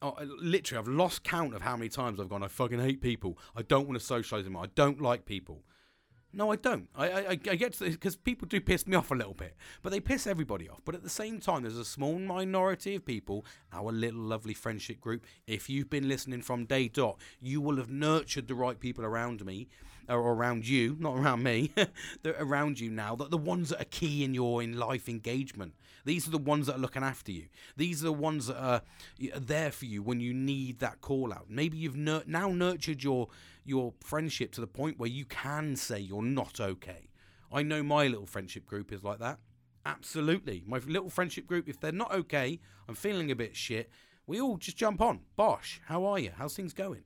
[0.03, 2.43] uh, literally, I've lost count of how many times I've gone.
[2.43, 3.39] I fucking hate people.
[3.57, 4.57] I don't want to socialize them.
[4.57, 5.63] I don't like people.
[6.33, 6.89] No, I don't.
[6.95, 9.91] I I, I get to because people do piss me off a little bit, but
[9.91, 10.81] they piss everybody off.
[10.85, 15.01] But at the same time, there's a small minority of people, our little lovely friendship
[15.01, 15.25] group.
[15.47, 19.45] If you've been listening from day dot, you will have nurtured the right people around
[19.45, 19.69] me,
[20.11, 21.73] or around you, not around me.
[22.23, 23.15] They're around you now.
[23.17, 25.75] That the ones that are key in your in life engagement.
[26.05, 27.47] These are the ones that are looking after you.
[27.77, 28.83] These are the ones that are,
[29.35, 31.47] are there for you when you need that call out.
[31.49, 33.29] Maybe you've nur- now nurtured your
[33.65, 37.11] your friendship to the point where you can say you're not okay.
[37.53, 39.39] I know my little friendship group is like that.
[39.85, 40.63] Absolutely.
[40.67, 43.91] My little friendship group, if they're not okay, I'm feeling a bit shit,
[44.27, 45.21] we all just jump on.
[45.37, 46.33] Bosh, how are you?
[46.37, 47.03] How's things going?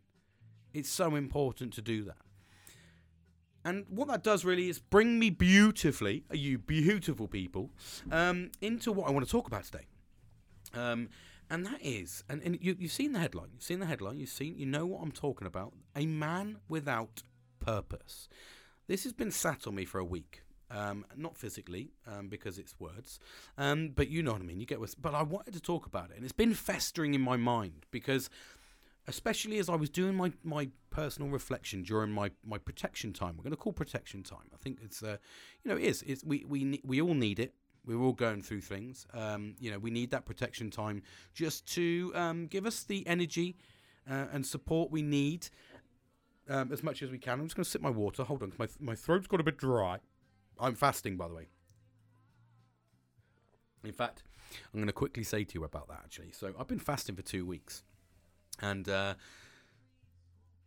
[0.72, 2.16] It's so important to do that.
[3.64, 7.70] And what that does really is bring me beautifully, you beautiful people,
[8.10, 9.86] um, into what I want to talk about today.
[10.74, 11.08] Um,
[11.50, 13.48] and that is, and, and you, you've seen the headline.
[13.52, 14.18] You've seen the headline.
[14.18, 15.72] You've seen, you know what I'm talking about.
[15.94, 17.22] A man without
[17.60, 18.28] purpose.
[18.86, 20.42] This has been sat on me for a week.
[20.70, 23.20] Um, not physically, um, because it's words,
[23.58, 24.58] um, but you know what I mean.
[24.58, 24.92] You get what.
[25.00, 28.28] But I wanted to talk about it, and it's been festering in my mind because,
[29.06, 33.36] especially as I was doing my, my personal reflection during my, my protection time.
[33.36, 34.50] We're going to call protection time.
[34.52, 35.16] I think it's uh,
[35.62, 36.02] you know, it is.
[36.06, 37.54] It's we we we all need it.
[37.86, 39.06] We're all going through things.
[39.12, 41.02] Um, you know, we need that protection time
[41.34, 43.56] just to um, give us the energy
[44.10, 45.48] uh, and support we need
[46.48, 47.40] um, as much as we can.
[47.40, 48.24] I'm just going to sip my water.
[48.24, 49.98] Hold on, my my throat's got a bit dry.
[50.58, 51.48] I'm fasting, by the way.
[53.84, 54.22] In fact,
[54.72, 56.00] I'm going to quickly say to you about that.
[56.04, 57.82] Actually, so I've been fasting for two weeks,
[58.60, 59.14] and uh,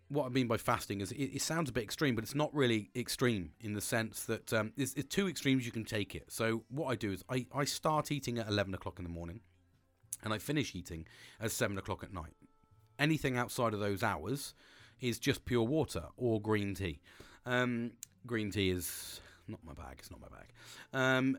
[0.09, 2.53] what I mean by fasting is it, it, sounds a bit extreme, but it's not
[2.53, 6.31] really extreme in the sense that um, it's, it's, two extremes you can take it.
[6.31, 9.41] So what I do is I, I start eating at 11 o'clock in the morning.
[10.23, 11.07] and I finish eating
[11.39, 12.33] at seven o'clock at night.
[12.99, 14.53] Anything outside of those hours
[14.99, 16.99] is just pure water or green tea.
[17.45, 17.91] Um,
[18.25, 19.97] green tea is not my bag.
[19.99, 20.47] It's not my bag.
[20.93, 21.37] Um,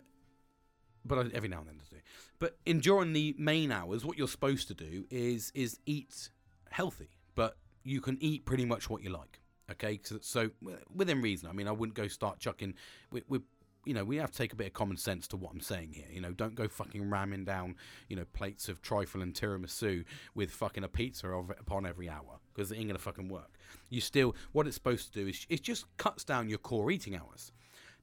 [1.05, 2.01] but I, every now and then I do.
[2.39, 6.31] But in during the main hours, what you're supposed to do is is eat
[6.79, 9.41] healthy, but you can eat pretty much what you like.
[9.69, 10.51] Okay, so, so
[10.95, 11.49] within reason.
[11.49, 12.75] I mean, I wouldn't go start chucking.
[13.11, 13.41] We, we,
[13.85, 15.95] you know, we have to take a bit of common sense to what I'm saying
[15.95, 16.07] here.
[16.09, 17.75] You know, don't go fucking ramming down,
[18.09, 20.05] you know, plates of trifle and tiramisu
[20.37, 23.59] with fucking a pizza of, upon every hour because it ain't gonna fucking work.
[23.91, 27.17] You still, what it's supposed to do is it just cuts down your core eating
[27.17, 27.51] hours.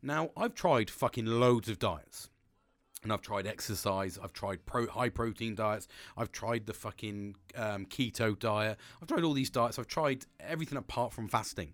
[0.01, 2.29] Now, I've tried fucking loads of diets
[3.05, 4.17] and I've tried exercise.
[4.21, 5.87] I've tried pro, high protein diets.
[6.17, 8.79] I've tried the fucking um, keto diet.
[8.99, 9.77] I've tried all these diets.
[9.77, 11.73] I've tried everything apart from fasting.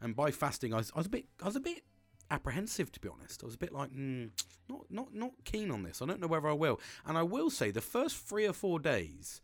[0.00, 1.82] And by fasting, I was, I was a bit, I was a bit
[2.30, 3.42] apprehensive to be honest.
[3.42, 4.30] I was a bit like, mm,
[4.70, 6.00] not, not, not keen on this.
[6.00, 6.80] I don't know whether I will.
[7.04, 9.42] And I will say, the first three or four days,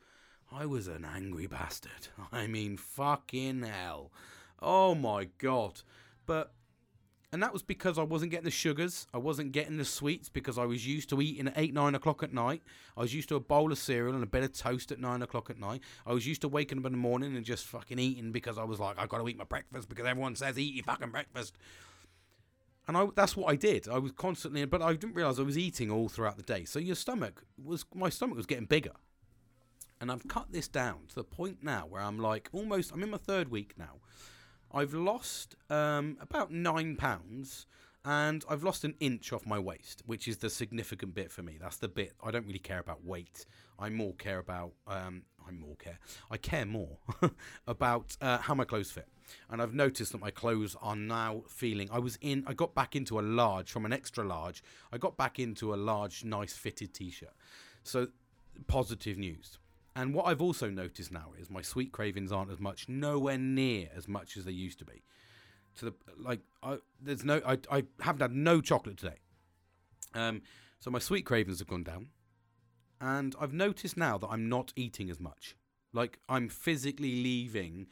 [0.51, 2.09] I was an angry bastard.
[2.33, 4.11] I mean, fucking hell.
[4.62, 5.83] Oh my god.
[6.25, 6.55] But
[7.37, 10.57] and that was because I wasn't getting the sugars, I wasn't getting the sweets because
[10.57, 12.62] I was used to eating at eight, nine o'clock at night.
[12.96, 15.20] I was used to a bowl of cereal and a bit of toast at nine
[15.20, 15.83] o'clock at night.
[16.07, 18.64] I was used to waking up in the morning and just fucking eating because I
[18.64, 21.59] was like, I've got to eat my breakfast because everyone says eat your fucking breakfast.
[22.88, 23.87] And I, that's what I did.
[23.87, 26.64] I was constantly, but I didn't realize I was eating all throughout the day.
[26.64, 28.92] So your stomach was, my stomach was getting bigger.
[30.01, 33.11] And I've cut this down to the point now where I'm like almost, I'm in
[33.11, 33.96] my third week now
[34.72, 37.66] I've lost um, about nine pounds
[38.05, 41.59] and I've lost an inch off my waist, which is the significant bit for me.
[41.61, 43.46] That's the bit I don't really care about weight.
[43.79, 45.98] I more care about um, I more care.
[46.31, 46.98] I care more
[47.66, 49.09] about uh, how my clothes fit.
[49.50, 51.88] And I've noticed that my clothes are now feeling.
[51.92, 52.44] I was in.
[52.46, 54.62] I got back into a large from an extra large.
[54.92, 57.35] I got back into a large, nice fitted t-shirt.
[57.83, 58.09] So
[58.68, 59.59] positive news.
[59.96, 63.88] And what I've also noticed now is my sweet cravings aren't as much, nowhere near
[63.96, 65.02] as much as they used to be.
[65.78, 69.16] To the like, I there's no, I I haven't had no chocolate today.
[70.14, 70.42] Um,
[70.80, 72.09] so my sweet cravings have gone down,
[73.00, 75.56] and I've noticed now that I'm not eating as much.
[75.94, 77.87] Like I'm physically leaving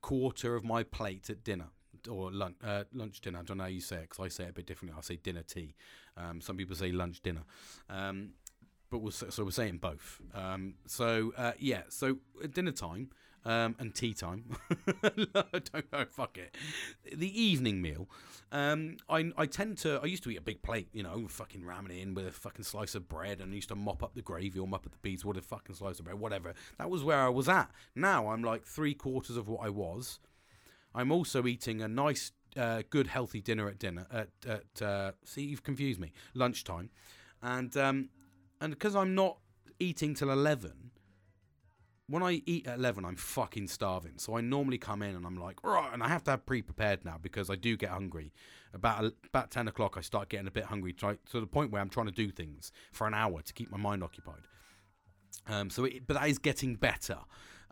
[0.00, 1.68] quarter of my plate at dinner
[2.10, 3.40] or lunch, uh, lunch dinner.
[3.40, 4.96] I don't know how you say it because I say it a bit differently.
[4.98, 5.74] I say dinner tea.
[6.16, 7.42] Um, some people say lunch dinner.
[7.90, 8.30] Um,
[8.92, 10.20] but we'll, so we're saying both.
[10.34, 12.18] Um, so uh, yeah, so
[12.52, 13.08] dinner time
[13.46, 14.44] um, and tea time.
[15.02, 16.54] I don't know, fuck it.
[17.12, 18.06] The evening meal.
[18.52, 19.98] Um, I I tend to.
[20.02, 22.64] I used to eat a big plate, you know, fucking ramming in with a fucking
[22.64, 24.98] slice of bread, and I used to mop up the gravy or mop up the
[24.98, 26.52] beans with a fucking slice of bread, whatever.
[26.78, 27.70] That was where I was at.
[27.94, 30.18] Now I'm like three quarters of what I was.
[30.94, 34.82] I'm also eating a nice, uh, good, healthy dinner at dinner at at.
[34.82, 36.12] Uh, see, you've confused me.
[36.34, 36.90] Lunchtime,
[37.42, 38.10] and um,
[38.62, 39.38] and because I'm not
[39.80, 40.92] eating till 11,
[42.06, 44.12] when I eat at 11, I'm fucking starving.
[44.18, 46.62] So I normally come in and I'm like, right, and I have to have pre
[46.62, 48.32] prepared now because I do get hungry.
[48.72, 51.88] About about 10 o'clock, I start getting a bit hungry to, the point where I'm
[51.88, 54.42] trying to do things for an hour to keep my mind occupied.
[55.48, 57.18] Um, so, it, but that is getting better.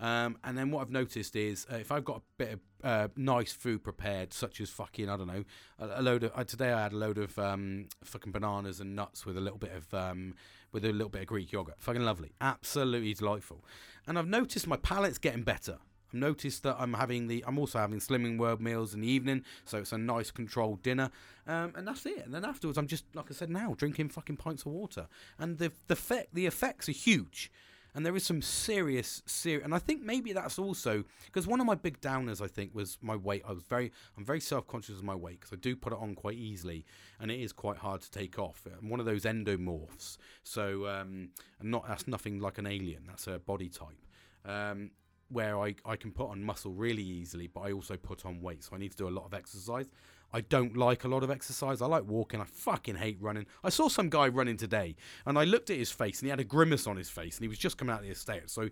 [0.01, 3.09] Um, and then what I've noticed is uh, if I've got a bit of uh,
[3.17, 5.45] nice food prepared, such as fucking I don't know,
[5.79, 8.97] a, a load of uh, today I had a load of um, fucking bananas and
[8.97, 10.35] nuts with a little bit of um,
[10.73, 13.65] with a little bit of Greek yogurt, fucking lovely, absolutely delightful.
[14.07, 15.79] And I've noticed my palate's getting better.
[16.09, 19.45] I've noticed that I'm having the I'm also having slimming world meals in the evening,
[19.65, 21.11] so it's a nice controlled dinner,
[21.47, 22.25] um, and that's it.
[22.25, 25.07] And then afterwards, I'm just like I said now, drinking fucking pints of water,
[25.39, 27.51] and the the effect the effects are huge
[27.95, 31.67] and there is some serious serious and i think maybe that's also because one of
[31.67, 35.05] my big downers i think was my weight i was very i'm very self-conscious of
[35.05, 36.85] my weight because i do put it on quite easily
[37.21, 41.31] and it is quite hard to take off i'm one of those endomorphs so um
[41.61, 44.07] and not that's nothing like an alien that's a body type
[44.45, 44.91] um
[45.31, 48.65] where I, I can put on muscle really easily, but I also put on weight.
[48.65, 49.89] So I need to do a lot of exercise.
[50.33, 51.83] I don't like a lot of exercise.
[51.83, 52.41] I like walking.
[52.41, 53.47] I fucking hate running.
[53.65, 56.41] I saw some guy running today, and I looked at his face, and he had
[56.41, 58.49] a grimace on his face, and he was just coming out of the estate.
[58.49, 58.69] So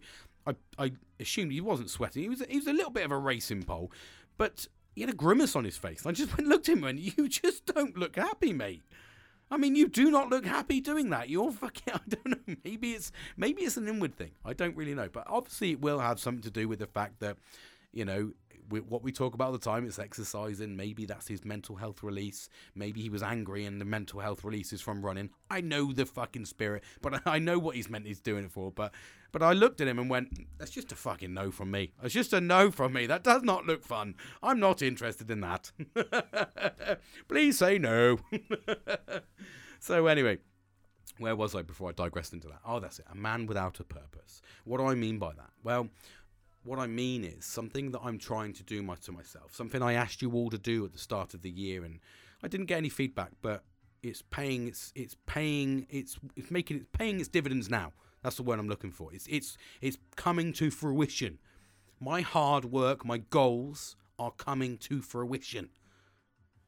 [0.47, 2.23] I, I assumed he wasn't sweating.
[2.23, 3.91] He was, he was a little bit of a racing pole,
[4.37, 6.07] but he had a grimace on his face.
[6.07, 8.83] I just went, looked at him, and you just don't look happy, mate.
[9.51, 11.29] I mean, you do not look happy doing that.
[11.29, 11.95] You're fucking.
[11.95, 12.57] I don't know.
[12.65, 14.33] Maybe it's maybe it's an inward thing.
[14.45, 17.21] I don't really know, but obviously it will have something to do with the fact
[17.21, 17.37] that,
[17.93, 18.33] you know,
[18.69, 20.77] we, what we talk about all the time is exercising.
[20.77, 22.49] Maybe that's his mental health release.
[22.75, 25.31] Maybe he was angry and the mental health release is from running.
[25.51, 28.71] I know the fucking spirit, but I know what he's meant he's doing it for.
[28.71, 28.93] But
[29.31, 31.93] but I looked at him and went, that's just a fucking no from me.
[32.03, 33.07] It's just a no from me.
[33.07, 34.15] That does not look fun.
[34.43, 35.71] I'm not interested in that.
[37.29, 38.21] Please say no.
[39.81, 40.39] so anyway,
[41.19, 42.61] where was I before I digressed into that?
[42.65, 43.07] Oh, that's it.
[43.11, 44.41] A man without a purpose.
[44.65, 45.51] What do I mean by that?
[45.63, 45.89] Well,
[46.69, 49.55] what I mean is something that I'm trying to do my, to myself.
[49.55, 52.01] Something I asked you all to do at the start of the year, and
[52.43, 53.65] I didn't get any feedback, but
[54.03, 54.69] it's paying.
[54.69, 55.87] It's it's paying.
[55.91, 57.93] It's it's making it's paying its dividends now.
[58.23, 59.13] That's the word I'm looking for.
[59.13, 61.39] It's it's it's coming to fruition.
[62.01, 65.71] My hard work, my goals are coming to fruition.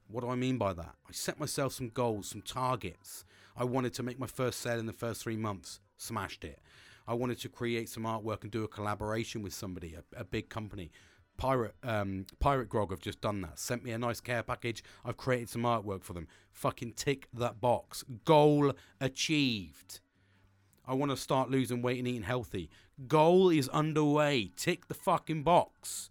[0.09, 0.95] What do I mean by that?
[1.09, 3.25] I set myself some goals, some targets.
[3.57, 6.59] I wanted to make my first sale in the first three months, smashed it.
[7.11, 10.49] I wanted to create some artwork and do a collaboration with somebody, a, a big
[10.49, 10.93] company.
[11.37, 13.59] Pirate um, Pirate Grog have just done that.
[13.59, 14.85] Sent me a nice care package.
[15.05, 16.29] I've created some artwork for them.
[16.53, 18.05] Fucking tick that box.
[18.25, 19.99] Goal achieved.
[20.87, 22.71] I want to start losing weight and eating healthy.
[23.09, 24.53] Goal is underway.
[24.55, 26.11] Tick the fucking box.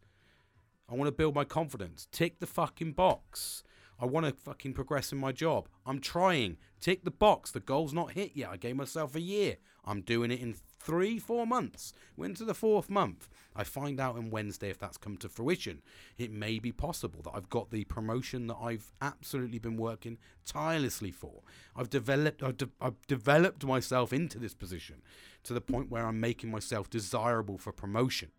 [0.90, 2.10] I want to build my confidence.
[2.12, 3.64] Tick the fucking box.
[4.02, 5.70] I want to fucking progress in my job.
[5.86, 6.58] I'm trying.
[6.82, 7.52] Tick the box.
[7.52, 8.50] The goal's not hit yet.
[8.50, 9.56] I gave myself a year.
[9.90, 11.94] I'm doing it in three, four months.
[12.16, 13.28] We're into the fourth month.
[13.56, 15.82] I find out on Wednesday if that's come to fruition.
[16.16, 21.10] It may be possible that I've got the promotion that I've absolutely been working tirelessly
[21.10, 21.42] for.
[21.76, 25.02] I've developed, I've, de- I've developed myself into this position
[25.44, 28.30] to the point where I'm making myself desirable for promotion.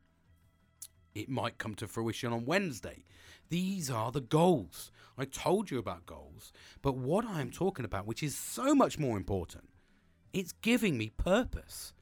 [1.16, 3.03] It might come to fruition on Wednesday.
[3.48, 4.92] These are the goals.
[5.18, 9.01] I told you about goals, but what I am talking about, which is so much
[9.01, 9.70] more important,
[10.33, 11.93] it's giving me purpose.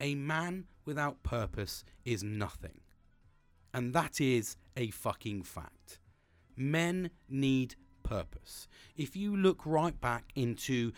[0.00, 2.80] A man without purpose is nothing.
[3.72, 5.98] And that is a fucking fact.
[6.56, 8.66] Men need purpose.
[8.96, 10.92] If you look right back into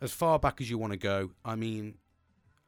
[0.00, 1.94] as far back as you want to go, I mean,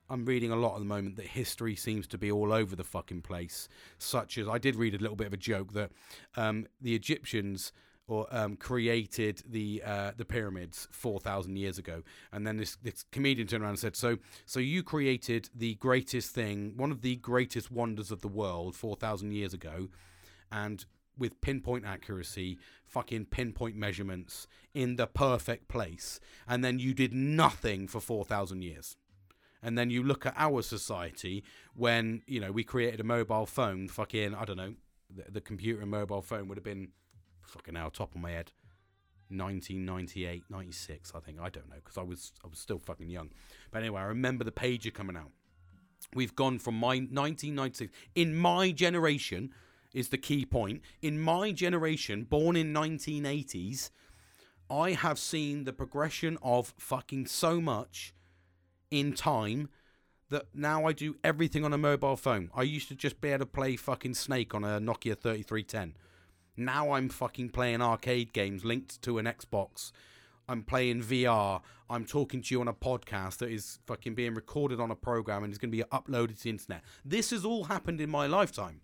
[0.08, 2.84] I'm reading a lot at the moment that history seems to be all over the
[2.84, 3.68] fucking place.
[3.98, 5.90] Such as I did read a little bit of a joke that
[6.36, 7.72] um, the Egyptians
[8.08, 12.02] or um, created the uh, the pyramids four thousand years ago,
[12.32, 16.34] and then this this comedian turned around and said, "So so you created the greatest
[16.34, 19.88] thing, one of the greatest wonders of the world four thousand years ago,
[20.50, 20.84] and."
[21.18, 27.88] With pinpoint accuracy, fucking pinpoint measurements in the perfect place, and then you did nothing
[27.88, 28.96] for 4,000 years
[29.62, 31.42] and then you look at our society
[31.74, 34.74] when you know we created a mobile phone fucking i don't know
[35.08, 36.88] the, the computer and mobile phone would have been
[37.48, 38.52] fucking now top of my head.
[39.28, 41.40] 1998 96 i think.
[41.40, 43.30] I don't know because i was i was still fucking young.
[43.70, 45.30] But anyway i remember the pager coming out.
[46.14, 49.50] We've gone from my 1996 in my generation
[49.92, 50.82] is the key point.
[51.02, 53.90] In my generation born in 1980s
[54.70, 58.14] i have seen the progression of fucking so much
[58.90, 59.68] in time
[60.28, 62.50] that now I do everything on a mobile phone.
[62.54, 65.94] I used to just be able to play fucking Snake on a Nokia 3310.
[66.56, 69.92] Now I'm fucking playing arcade games linked to an Xbox.
[70.48, 71.60] I'm playing VR.
[71.90, 75.44] I'm talking to you on a podcast that is fucking being recorded on a program
[75.44, 76.82] and is going to be uploaded to the internet.
[77.04, 78.80] This has all happened in my lifetime.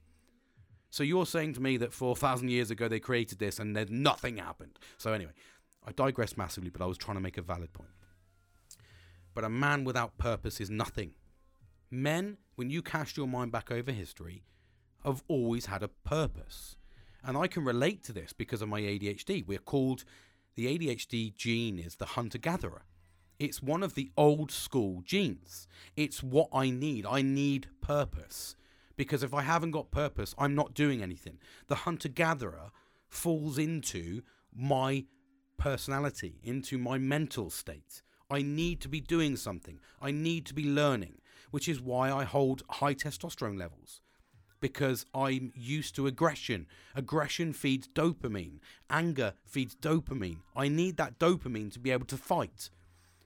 [0.90, 4.36] So you're saying to me that 4,000 years ago they created this and then nothing
[4.36, 4.78] happened.
[4.98, 5.32] So anyway,
[5.86, 7.90] I digress massively, but I was trying to make a valid point.
[9.34, 11.12] But a man without purpose is nothing.
[11.90, 14.44] Men, when you cast your mind back over history,
[15.04, 16.76] have always had a purpose.
[17.24, 19.46] And I can relate to this because of my ADHD.
[19.46, 20.04] We're called
[20.54, 22.82] the ADHD gene is the hunter gatherer.
[23.38, 25.66] It's one of the old school genes.
[25.96, 27.06] It's what I need.
[27.06, 28.54] I need purpose.
[28.96, 31.38] Because if I haven't got purpose, I'm not doing anything.
[31.68, 32.70] The hunter gatherer
[33.08, 34.22] falls into
[34.54, 35.06] my
[35.56, 38.02] personality, into my mental state.
[38.30, 39.80] I need to be doing something.
[40.00, 41.20] I need to be learning,
[41.50, 44.00] which is why I hold high testosterone levels.
[44.62, 46.66] Because I'm used to aggression.
[46.94, 48.60] Aggression feeds dopamine.
[48.88, 50.38] Anger feeds dopamine.
[50.56, 52.70] I need that dopamine to be able to fight.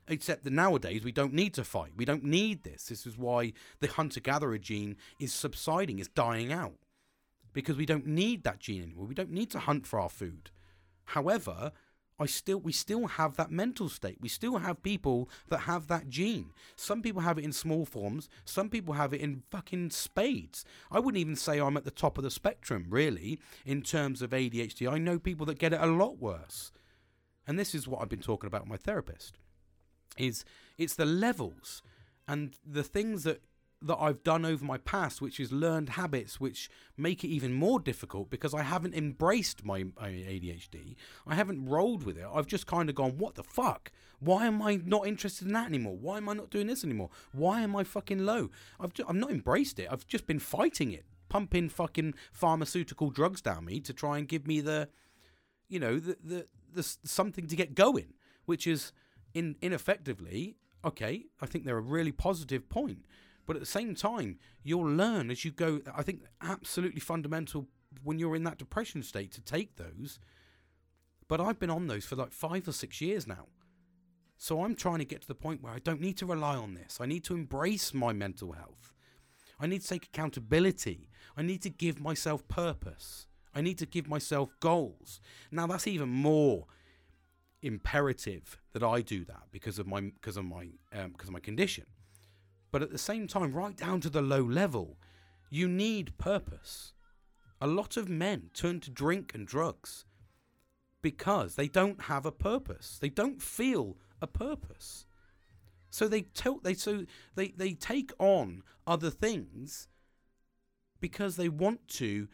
[0.09, 1.93] Except that nowadays we don't need to fight.
[1.95, 2.87] We don't need this.
[2.87, 6.79] This is why the hunter gatherer gene is subsiding, is dying out.
[7.53, 9.07] Because we don't need that gene anymore.
[9.07, 10.51] We don't need to hunt for our food.
[11.05, 11.73] However,
[12.19, 14.19] I still we still have that mental state.
[14.21, 16.51] We still have people that have that gene.
[16.75, 20.65] Some people have it in small forms, some people have it in fucking spades.
[20.91, 24.31] I wouldn't even say I'm at the top of the spectrum really in terms of
[24.31, 24.91] ADHD.
[24.91, 26.73] I know people that get it a lot worse.
[27.47, 29.39] And this is what I've been talking about with my therapist.
[30.17, 30.45] Is
[30.79, 31.83] it's the levels
[32.27, 33.43] and the things that
[33.83, 37.79] that I've done over my past, which is learned habits, which make it even more
[37.79, 40.97] difficult because I haven't embraced my, ADHD.
[41.27, 42.27] I haven't rolled with it.
[42.33, 43.93] I've just kind of gone, what the fuck?
[44.19, 45.97] Why am I not interested in that anymore?
[45.97, 47.11] Why am I not doing this anymore?
[47.33, 48.51] Why am I fucking low?
[48.81, 49.89] I've, just, I've not embraced it.
[49.91, 54.47] I've just been fighting it, pumping fucking pharmaceutical drugs down me to try and give
[54.47, 54.89] me the,
[55.69, 58.15] you know, the, the, the something to get going,
[58.47, 58.93] which is
[59.35, 63.05] in ineffectively, okay, I think they're a really positive point.
[63.47, 65.81] But at the same time, you'll learn as you go.
[65.95, 67.69] I think absolutely fundamental
[68.03, 70.19] when you're in that depression state to take those.
[71.29, 73.47] But I've been on those for like five or six years now.
[74.37, 76.75] So I'm trying to get to the point where I don't need to rely on
[76.75, 76.99] this.
[77.01, 78.93] I need to embrace my mental health.
[79.59, 81.09] I need to take accountability.
[81.37, 83.27] I need to give myself purpose.
[83.55, 85.21] I need to give myself goals.
[85.51, 86.67] Now that's even more
[87.63, 91.41] imperative that I do that because of my because of my um, because of my
[91.41, 91.87] condition.
[92.71, 94.99] But at the same time, right down to the low level,
[95.51, 96.93] you need purpose.
[97.61, 100.05] A lot of men turn to drink and drugs
[101.03, 102.99] because they don't have a purpose.
[103.01, 105.07] They don't feel a purpose.
[105.91, 109.89] So they tell they so they, they take on other things
[111.01, 112.29] because they want to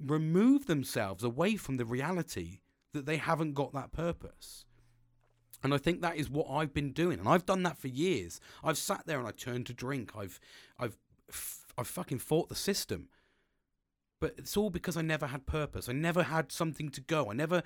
[0.00, 2.60] remove themselves away from the reality
[2.92, 4.65] that they haven't got that purpose.
[5.62, 8.40] And I think that is what I've been doing, and I've done that for years.
[8.62, 10.12] I've sat there and I turned to drink.
[10.16, 10.38] I've,
[10.78, 10.96] I've,
[11.78, 13.08] I've fucking fought the system,
[14.20, 15.88] but it's all because I never had purpose.
[15.88, 17.30] I never had something to go.
[17.30, 17.62] I never,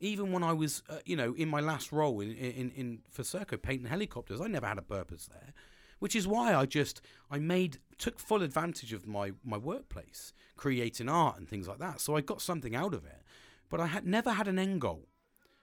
[0.00, 3.22] even when I was, uh, you know, in my last role in, in, in for
[3.22, 5.52] Serco painting helicopters, I never had a purpose there,
[5.98, 11.08] which is why I just I made took full advantage of my my workplace, creating
[11.08, 12.00] art and things like that.
[12.00, 13.22] So I got something out of it,
[13.70, 15.08] but I had never had an end goal.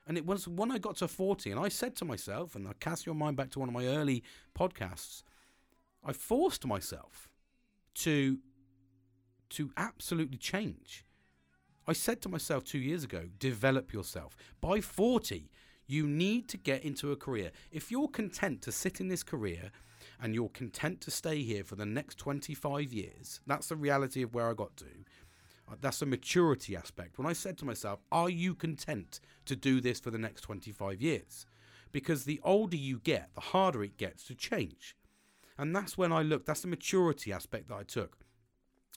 [0.08, 2.74] And it was when I got to 40, and I said to myself, and I
[2.80, 4.24] cast your mind back to one of my early
[4.58, 5.24] podcasts,
[6.04, 7.30] I forced myself
[7.96, 8.40] to
[9.50, 11.06] to absolutely change.
[11.86, 14.38] I said to myself two years ago, develop yourself.
[14.62, 15.52] By 40,
[15.88, 17.52] you need to get into a career.
[17.70, 19.72] If you're content to sit in this career
[20.22, 24.34] and you're content to stay here for the next 25 years, that's the reality of
[24.34, 24.86] where I got to.
[25.72, 27.18] Uh, that's a maturity aspect.
[27.18, 31.02] When I said to myself, Are you content to do this for the next 25
[31.02, 31.46] years?
[31.92, 34.96] Because the older you get, the harder it gets to change.
[35.58, 38.18] And that's when I looked, that's the maturity aspect that I took.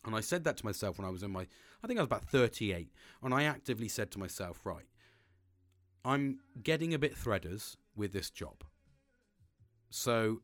[0.04, 1.46] And I said that to myself when I was in my,
[1.82, 2.90] I think I was about 38.
[3.22, 4.86] And I actively said to myself, right,
[6.04, 8.62] I'm getting a bit threaders with this job.
[9.90, 10.42] So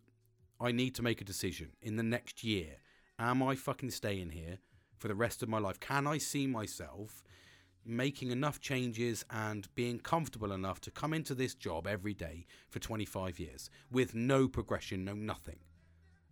[0.61, 2.76] I need to make a decision in the next year.
[3.18, 4.59] Am I fucking staying here
[5.01, 5.81] for the rest of my life?
[5.81, 7.25] Can I see myself
[7.85, 12.79] making enough changes and being comfortable enough to come into this job every day for
[12.79, 15.59] 25 years with no progression, no nothing?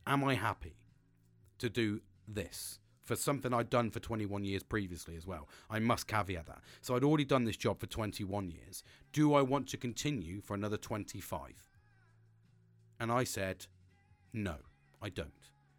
[0.07, 0.77] Am I happy
[1.59, 2.79] to do this?
[3.09, 5.49] for something I'd done for 21 years previously as well.
[5.71, 6.61] I must caveat that.
[6.83, 8.85] So I'd already done this job for 21 years.
[9.15, 11.71] Do I want to continue for another 25?
[13.01, 13.65] And I said,
[14.35, 14.57] no,
[15.01, 15.33] I don't.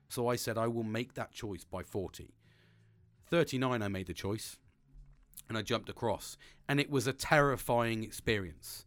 [0.10, 2.34] So I said, I will make that choice by 40.
[3.30, 4.58] 39, I made the choice
[5.48, 6.38] and I jumped across.
[6.68, 8.86] And it was a terrifying experience.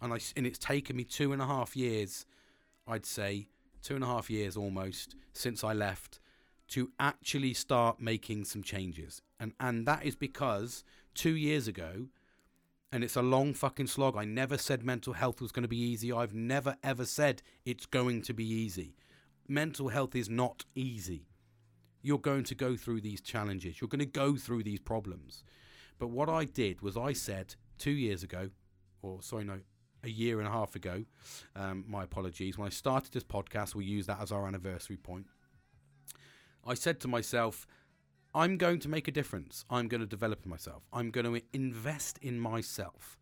[0.00, 2.26] And, I, and it's taken me two and a half years,
[2.86, 3.48] I'd say,
[3.82, 6.20] two and a half years almost, since I left
[6.68, 9.20] to actually start making some changes.
[9.38, 10.84] And and that is because
[11.14, 12.06] 2 years ago
[12.90, 14.16] and it's a long fucking slog.
[14.16, 16.12] I never said mental health was going to be easy.
[16.12, 18.96] I've never ever said it's going to be easy.
[19.48, 21.26] Mental health is not easy.
[22.02, 23.80] You're going to go through these challenges.
[23.80, 25.44] You're going to go through these problems.
[25.98, 28.50] But what I did was I said 2 years ago
[29.02, 29.60] or sorry no
[30.04, 31.04] a year and a half ago.
[31.54, 32.58] Um, my apologies.
[32.58, 35.26] When I started this podcast, we'll use that as our anniversary point.
[36.66, 37.66] I said to myself,
[38.34, 39.64] I'm going to make a difference.
[39.68, 40.84] I'm going to develop myself.
[40.92, 43.18] I'm going to invest in myself.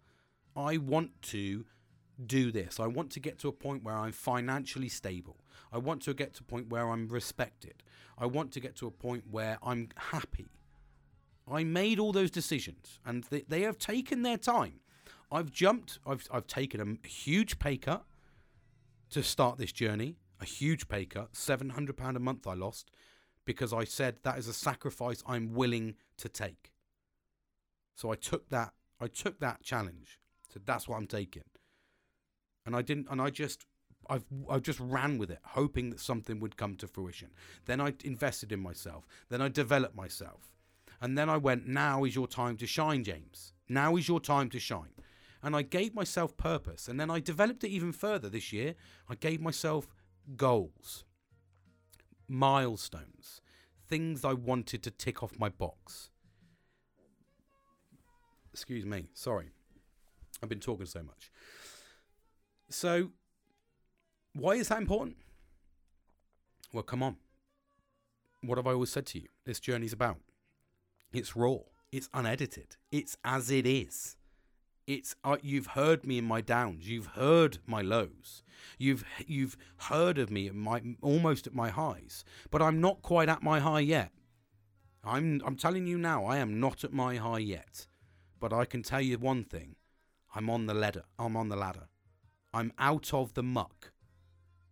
[0.57, 1.65] I want to
[2.27, 2.81] do this.
[2.81, 5.39] I want to get to a point where I'm financially stable.
[5.73, 7.83] I want to get to a point where I'm respected.
[8.19, 10.49] I want to get to a point where I'm happy.
[11.51, 14.81] I made all those decisions and they, they have taken their time.
[15.33, 18.05] I've jumped, I've, I've taken a huge pay cut
[19.11, 22.91] to start this journey, a huge pay cut, £700 a month I lost
[23.45, 26.73] because I said that is a sacrifice I'm willing to take.
[27.95, 30.21] So I took that I took that challenge.
[30.53, 31.45] So that's what I'm taking.
[32.71, 33.67] And I didn't and I just
[34.09, 37.31] I've I just ran with it, hoping that something would come to fruition.
[37.67, 39.09] Then I invested in myself.
[39.29, 40.53] Then I developed myself.
[41.01, 43.55] And then I went, now is your time to shine, James.
[43.69, 44.95] Now is your time to shine.
[45.43, 46.87] And I gave myself purpose.
[46.87, 48.77] And then I developed it even further this year.
[49.09, 49.89] I gave myself
[50.37, 51.05] goals
[52.29, 53.41] milestones,
[53.89, 56.11] things I wanted to tick off my box.
[58.53, 59.51] Excuse me, sorry.
[60.41, 61.33] I've been talking so much.
[62.71, 63.11] So,
[64.33, 65.17] why is that important?
[66.73, 67.17] Well, come on.
[68.43, 69.29] What have I always said to you?
[69.45, 70.19] This journey's about.
[71.13, 71.59] It's raw,
[71.91, 74.17] it's unedited, it's as it is.
[74.87, 76.89] It's uh, you've heard me in my downs.
[76.89, 78.43] You've heard my lows.
[78.79, 83.29] You've you've heard of me at my almost at my highs, but I'm not quite
[83.29, 84.13] at my high yet.
[85.05, 87.87] I'm I'm telling you now, I am not at my high yet.
[88.41, 89.77] But I can tell you one thing.
[90.35, 91.05] I'm on the ladder.
[91.19, 91.89] I'm on the ladder.
[92.53, 93.93] I'm out of the muck.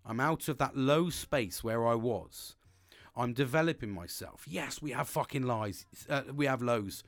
[0.05, 2.57] I'm out of that low space where I was.
[3.15, 4.45] I'm developing myself.
[4.47, 5.87] Yes, we have fucking lies.
[6.09, 7.03] Uh, we have lows.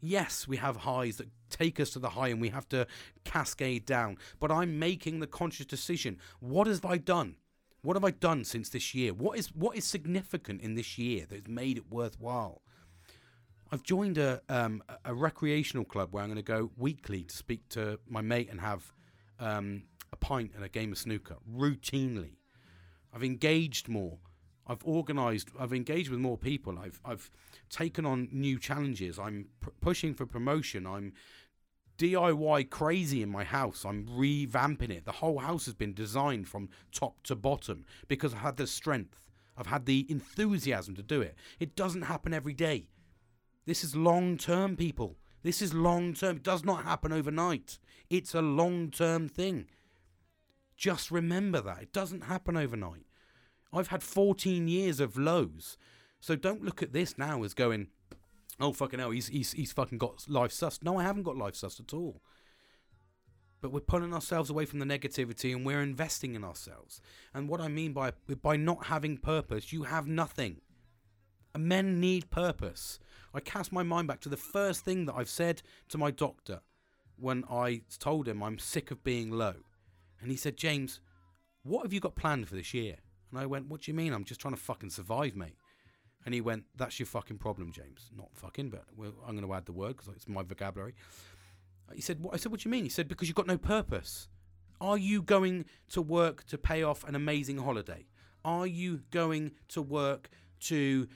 [0.00, 2.86] Yes, we have highs that take us to the high and we have to
[3.24, 4.16] cascade down.
[4.40, 6.18] But I'm making the conscious decision.
[6.40, 7.36] What have I done?
[7.82, 9.12] What have I done since this year?
[9.12, 12.62] What is what is significant in this year that's made it worthwhile?
[13.70, 17.68] I've joined a um, a recreational club where I'm going to go weekly to speak
[17.70, 18.92] to my mate and have
[19.38, 22.36] um, a pint and a game of snooker routinely.
[23.12, 24.18] I've engaged more.
[24.66, 25.48] I've organised.
[25.58, 26.78] I've engaged with more people.
[26.78, 27.30] I've I've
[27.68, 29.18] taken on new challenges.
[29.18, 30.86] I'm pr- pushing for promotion.
[30.86, 31.12] I'm
[31.98, 33.84] DIY crazy in my house.
[33.84, 35.04] I'm revamping it.
[35.04, 39.28] The whole house has been designed from top to bottom because I've had the strength.
[39.56, 41.36] I've had the enthusiasm to do it.
[41.60, 42.88] It doesn't happen every day.
[43.66, 45.16] This is long term, people.
[45.42, 46.36] This is long term.
[46.36, 47.78] It does not happen overnight.
[48.08, 49.66] It's a long term thing.
[50.82, 51.80] Just remember that.
[51.80, 53.06] It doesn't happen overnight.
[53.72, 55.78] I've had 14 years of lows.
[56.18, 57.86] So don't look at this now as going,
[58.58, 60.82] oh, fucking hell, he's, he's, he's fucking got life sussed.
[60.82, 62.20] No, I haven't got life sussed at all.
[63.60, 67.00] But we're pulling ourselves away from the negativity and we're investing in ourselves.
[67.32, 68.10] And what I mean by,
[68.42, 70.62] by not having purpose, you have nothing.
[71.56, 72.98] Men need purpose.
[73.32, 76.62] I cast my mind back to the first thing that I've said to my doctor
[77.16, 79.54] when I told him I'm sick of being low.
[80.22, 81.00] And he said, James,
[81.64, 82.96] what have you got planned for this year?
[83.30, 84.12] And I went, What do you mean?
[84.12, 85.56] I'm just trying to fucking survive, mate.
[86.24, 88.10] And he went, That's your fucking problem, James.
[88.16, 90.94] Not fucking, but I'm going to add the word because it's my vocabulary.
[91.92, 92.34] He said, What?
[92.34, 92.84] I said, What do you mean?
[92.84, 94.28] He said, Because you've got no purpose.
[94.80, 98.06] Are you going to work to pay off an amazing holiday?
[98.44, 100.28] Are you going to work
[100.62, 101.08] to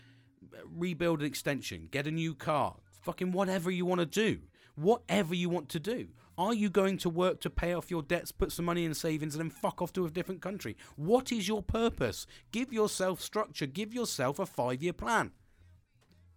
[0.65, 4.41] rebuild an extension, get a new car, fucking whatever you want to do?
[4.77, 6.09] Whatever you want to do.
[6.39, 9.35] Are you going to work to pay off your debts, put some money in savings,
[9.35, 10.77] and then fuck off to a different country?
[10.97, 12.27] What is your purpose?
[12.53, 13.67] Give yourself structure.
[13.67, 15.31] Give yourself a five year plan.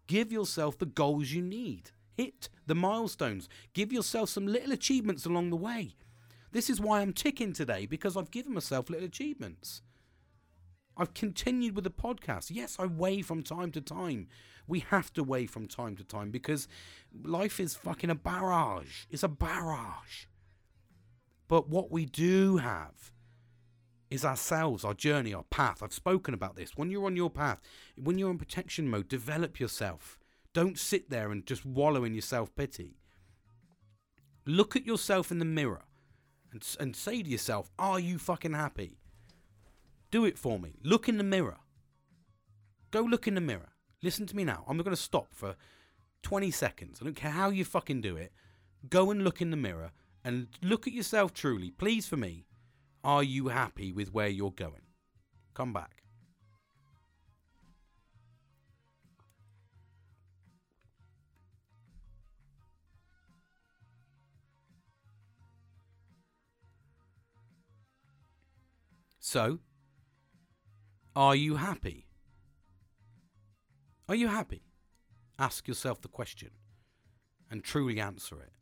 [0.08, 1.92] Give yourself the goals you need.
[2.16, 3.50] Hit the milestones.
[3.74, 5.96] Give yourself some little achievements along the way.
[6.52, 9.82] This is why I'm ticking today because I've given myself little achievements.
[11.00, 12.52] I've continued with the podcast.
[12.52, 14.28] Yes, I weigh from time to time.
[14.68, 16.68] We have to weigh from time to time because
[17.24, 19.06] life is fucking a barrage.
[19.10, 20.26] It's a barrage.
[21.48, 23.12] But what we do have
[24.10, 25.82] is ourselves, our journey, our path.
[25.82, 26.76] I've spoken about this.
[26.76, 27.62] When you're on your path,
[27.96, 30.20] when you're in protection mode, develop yourself.
[30.54, 32.98] Don't sit there and just wallow in your self pity.
[34.46, 35.84] Look at yourself in the mirror
[36.52, 38.98] and, and say to yourself, Are you fucking happy?
[40.12, 40.76] Do it for me.
[40.84, 41.58] Look in the mirror.
[42.92, 43.70] Go look in the mirror.
[44.02, 44.64] Listen to me now.
[44.68, 45.56] I'm going to stop for
[46.24, 47.00] 20 seconds.
[47.02, 48.32] I don't care how you fucking do it.
[48.90, 49.92] Go and look in the mirror
[50.24, 51.72] and look at yourself truly.
[51.72, 52.46] Please, for me,
[53.04, 54.82] are you happy with where you're going?
[55.54, 56.04] Come back.
[69.20, 69.60] So,
[71.20, 72.06] are you happy?
[74.08, 74.64] Are you happy?
[75.38, 76.52] Ask yourself the question
[77.52, 78.54] and truly answer it.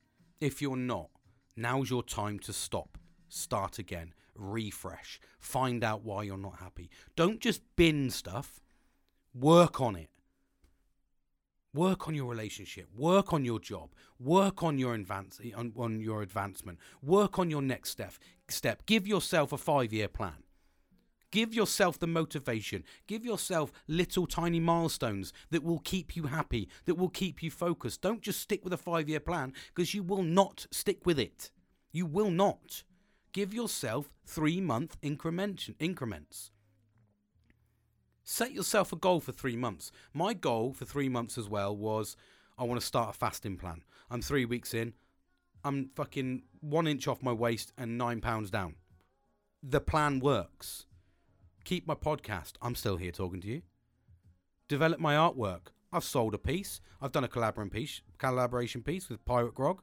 [0.41, 1.11] If you're not,
[1.55, 2.97] now's your time to stop,
[3.29, 6.89] start again, refresh, find out why you're not happy.
[7.15, 8.59] Don't just bin stuff,
[9.35, 10.09] work on it.
[11.75, 12.87] Work on your relationship.
[12.95, 13.91] Work on your job.
[14.19, 16.79] Work on your advance on, on your advancement.
[17.03, 18.13] Work on your next step.
[18.47, 18.87] Step.
[18.87, 20.46] Give yourself a five-year plan.
[21.31, 22.83] Give yourself the motivation.
[23.05, 28.01] Give yourself little tiny milestones that will keep you happy, that will keep you focused.
[28.01, 31.51] Don't just stick with a five year plan because you will not stick with it.
[31.91, 32.83] You will not.
[33.33, 36.51] Give yourself three month increment, increments.
[38.23, 39.91] Set yourself a goal for three months.
[40.13, 42.15] My goal for three months as well was
[42.57, 43.83] I want to start a fasting plan.
[44.09, 44.93] I'm three weeks in.
[45.63, 48.75] I'm fucking one inch off my waist and nine pounds down.
[49.61, 50.85] The plan works
[51.67, 52.53] keep my podcast.
[52.61, 53.61] I'm still here talking to you.
[54.69, 55.73] Develop my artwork.
[55.91, 56.79] I've sold a piece.
[57.01, 59.81] I've done a collaboration piece, with Pirate Grog.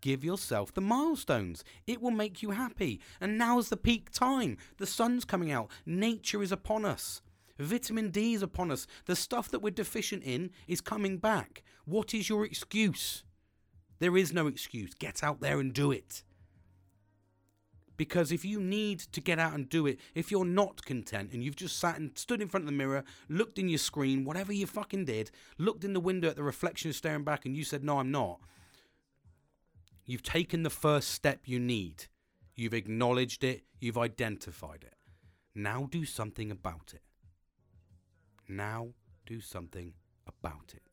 [0.00, 1.64] Give yourself the milestones.
[1.86, 3.02] It will make you happy.
[3.20, 4.56] And now's the peak time.
[4.78, 5.70] The sun's coming out.
[5.84, 7.20] Nature is upon us.
[7.58, 8.86] Vitamin D is upon us.
[9.04, 11.62] The stuff that we're deficient in is coming back.
[11.84, 13.24] What is your excuse?
[13.98, 14.94] There is no excuse.
[14.94, 16.22] Get out there and do it.
[18.00, 21.44] Because if you need to get out and do it, if you're not content and
[21.44, 24.54] you've just sat and stood in front of the mirror, looked in your screen, whatever
[24.54, 27.84] you fucking did, looked in the window at the reflection staring back and you said,
[27.84, 28.40] No, I'm not,
[30.06, 32.06] you've taken the first step you need.
[32.56, 34.94] You've acknowledged it, you've identified it.
[35.54, 37.02] Now do something about it.
[38.48, 38.94] Now
[39.26, 39.92] do something
[40.26, 40.89] about it.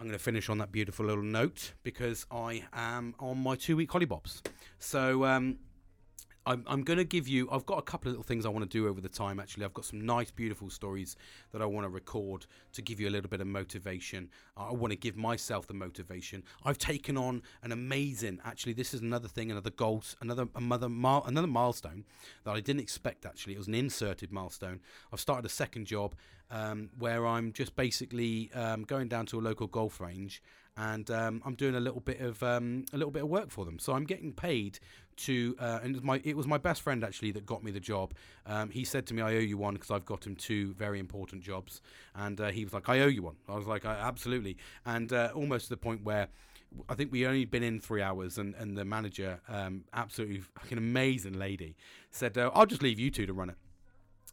[0.00, 3.76] I'm going to finish on that beautiful little note because I am on my two
[3.76, 4.42] week hollybobs.
[4.78, 5.56] So um,
[6.48, 8.68] I'm, I'm going to give you, I've got a couple of little things I want
[8.68, 9.66] to do over the time actually.
[9.66, 11.14] I've got some nice, beautiful stories
[11.52, 14.30] that I want to record to give you a little bit of motivation.
[14.56, 16.42] I want to give myself the motivation.
[16.64, 21.46] I've taken on an amazing, actually, this is another thing, another goal, another, another, another
[21.46, 22.04] milestone
[22.44, 23.52] that I didn't expect actually.
[23.52, 24.80] It was an inserted milestone.
[25.12, 26.14] I've started a second job
[26.50, 30.42] um, where I'm just basically um, going down to a local golf range
[30.78, 33.64] and um, I'm doing a little bit of um, a little bit of work for
[33.64, 33.78] them.
[33.78, 34.78] So I'm getting paid
[35.16, 38.14] to, uh, and my it was my best friend actually that got me the job.
[38.46, 41.00] Um, he said to me, "I owe you one because I've got him two very
[41.00, 41.82] important jobs,"
[42.14, 44.56] and uh, he was like, "I owe you one." I was like, "Absolutely,"
[44.86, 46.28] and uh, almost to the point where.
[46.86, 50.76] I think we only been in three hours, and, and the manager, um, absolutely fucking
[50.76, 51.76] amazing lady,
[52.10, 53.56] said, uh, "I'll just leave you two to run it."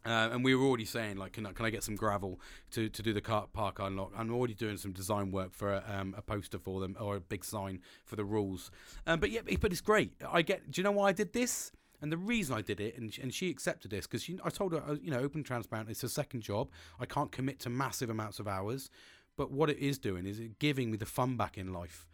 [0.06, 2.40] Uh, and we were already saying, like, can I, can I get some gravel
[2.70, 4.12] to, to do the car park unlock?
[4.16, 7.20] I'm already doing some design work for a, um, a poster for them or a
[7.20, 8.70] big sign for the rules.
[9.06, 10.12] Um, but yeah, but it's great.
[10.30, 10.70] I get.
[10.70, 11.72] Do you know why I did this?
[12.02, 14.72] And the reason I did it, and she, and she accepted this, because I told
[14.72, 15.88] her, uh, you know, open transparent.
[15.88, 16.68] It's a second job.
[17.00, 18.90] I can't commit to massive amounts of hours,
[19.36, 22.06] but what it is doing is it giving me the fun back in life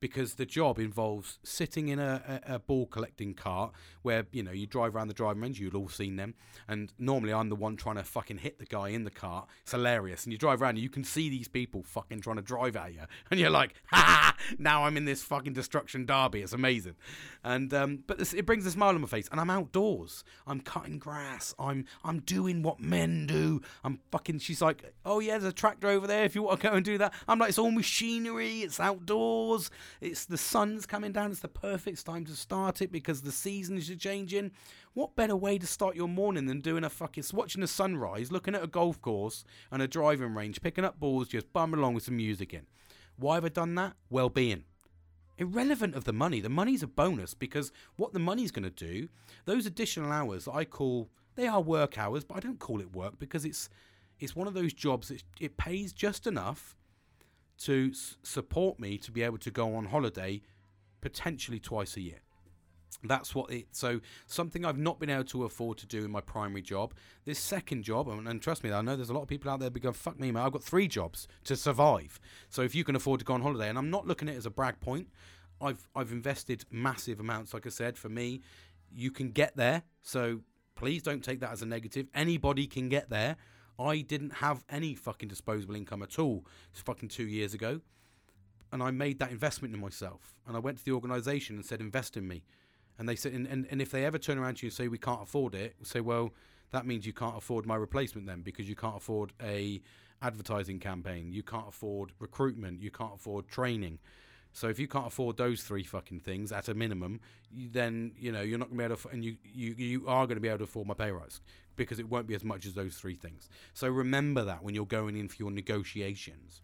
[0.00, 3.72] because the job involves sitting in a, a, a, ball collecting cart
[4.02, 5.60] where you know you drive around the driving range.
[5.60, 6.34] You've all seen them,
[6.66, 9.48] and normally I'm the one trying to fucking hit the guy in the cart.
[9.62, 12.42] It's hilarious, and you drive around and you can see these people fucking trying to
[12.42, 14.34] drive at you, and you're like, ha!
[14.58, 16.40] Now I'm in this fucking destruction derby.
[16.40, 16.96] It's amazing,
[17.44, 20.24] and um, but this, it brings a smile on my face, and I'm outdoors.
[20.46, 21.54] I'm cutting grass.
[21.58, 23.60] I'm I'm doing what men do.
[23.84, 24.38] I'm fucking.
[24.38, 26.24] She's like, oh yeah, there's a tractor over there.
[26.24, 28.60] If you want to go and do that, I'm like, it's all machinery.
[28.60, 29.70] It's outdoors
[30.00, 31.30] it's the sun's coming down.
[31.30, 34.52] It's the perfect time to start it because the seasons are changing.
[34.94, 38.54] What better way to start your morning than doing a fucking watching the sunrise, looking
[38.54, 42.04] at a golf course and a driving range, picking up balls, just bumming along with
[42.04, 42.66] some music in.
[43.16, 43.94] Why have I done that?
[44.08, 44.64] Well-being
[45.40, 46.40] irrelevant of the money.
[46.40, 49.08] The money's a bonus because what the money's going to do,
[49.46, 53.18] those additional hours I call they are work hours, but I don't call it work
[53.18, 53.70] because it's
[54.18, 56.76] it's one of those jobs that it pays just enough
[57.60, 57.92] to
[58.22, 60.40] support me to be able to go on holiday
[61.00, 62.20] potentially twice a year.
[63.02, 63.68] That's what it.
[63.72, 66.92] So something I've not been able to afford to do in my primary job.
[67.24, 69.60] This second job, and, and trust me, I know there's a lot of people out
[69.60, 70.44] there going, "Fuck me, man!
[70.44, 73.68] I've got three jobs to survive." So if you can afford to go on holiday,
[73.68, 75.08] and I'm not looking at it as a brag point,
[75.60, 77.54] I've I've invested massive amounts.
[77.54, 78.42] Like I said, for me,
[78.92, 79.82] you can get there.
[80.02, 80.40] So
[80.74, 82.08] please don't take that as a negative.
[82.14, 83.36] Anybody can get there.
[83.80, 86.44] I didn't have any fucking disposable income at all.
[86.72, 87.80] It's fucking two years ago.
[88.72, 90.34] And I made that investment in myself.
[90.46, 92.44] And I went to the organisation and said, invest in me.
[92.98, 94.86] And they said, and, and, and if they ever turn around to you and say,
[94.86, 96.34] we can't afford it, say, well,
[96.70, 99.80] that means you can't afford my replacement then because you can't afford a
[100.22, 101.32] advertising campaign.
[101.32, 102.80] You can't afford recruitment.
[102.82, 103.98] You can't afford training.
[104.52, 107.20] So if you can't afford those three fucking things at a minimum,
[107.50, 110.08] you, then you know you're not going to be able to, and you you you
[110.08, 111.40] are going to be able to afford my pay rise
[111.76, 113.48] because it won't be as much as those three things.
[113.74, 116.62] So remember that when you're going in for your negotiations.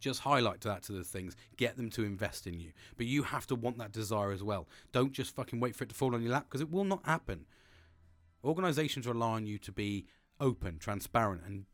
[0.00, 2.70] Just highlight that to the things, get them to invest in you.
[2.96, 4.68] But you have to want that desire as well.
[4.92, 7.04] Don't just fucking wait for it to fall on your lap because it will not
[7.04, 7.46] happen.
[8.44, 10.06] Organizations rely on you to be
[10.40, 11.64] open, transparent, and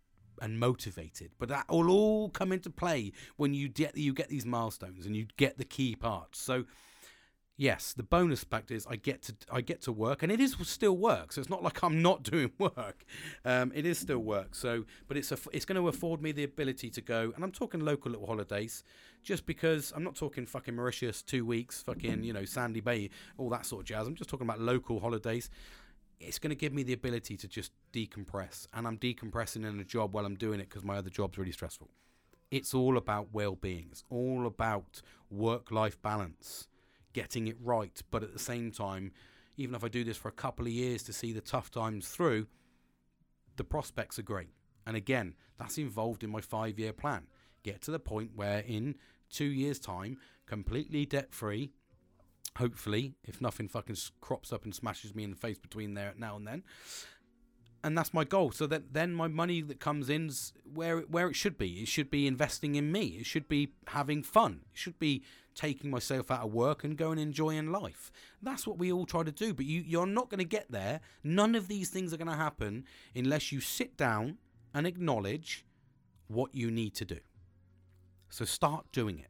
[0.40, 1.32] and motivated.
[1.38, 5.16] But that will all come into play when you get you get these milestones and
[5.16, 6.40] you get the key parts.
[6.40, 6.64] So
[7.56, 10.56] yes, the bonus fact is I get to I get to work, and it is
[10.62, 11.32] still work.
[11.32, 13.04] So it's not like I'm not doing work.
[13.44, 14.54] Um, it is still work.
[14.54, 17.52] So, but it's a, it's going to afford me the ability to go, and I'm
[17.52, 18.84] talking local little holidays,
[19.22, 23.50] just because I'm not talking fucking Mauritius two weeks, fucking you know Sandy Bay, all
[23.50, 24.06] that sort of jazz.
[24.06, 25.50] I'm just talking about local holidays
[26.20, 28.66] it's going to give me the ability to just decompress.
[28.72, 31.52] And I'm decompressing in a job while I'm doing it because my other job's really
[31.52, 31.90] stressful.
[32.50, 36.68] It's all about well being, it's all about work life balance,
[37.12, 38.00] getting it right.
[38.10, 39.12] But at the same time,
[39.56, 42.08] even if I do this for a couple of years to see the tough times
[42.08, 42.46] through,
[43.56, 44.50] the prospects are great.
[44.86, 47.26] And again, that's involved in my five year plan.
[47.62, 48.96] Get to the point where in
[49.30, 51.72] two years' time, completely debt free,
[52.56, 56.36] hopefully, if nothing fucking crops up and smashes me in the face between there now
[56.36, 56.62] and then.
[57.84, 58.50] and that's my goal.
[58.50, 61.82] So that then my money that comes in's where it, where it should be.
[61.82, 63.18] It should be investing in me.
[63.20, 64.62] It should be having fun.
[64.72, 65.22] It should be
[65.54, 68.10] taking myself out of work and going enjoying life.
[68.42, 69.52] That's what we all try to do.
[69.52, 71.00] But you you're not going to get there.
[71.22, 72.84] None of these things are going to happen
[73.14, 74.38] unless you sit down
[74.72, 75.66] and acknowledge
[76.26, 77.18] what you need to do.
[78.30, 79.28] So start doing it.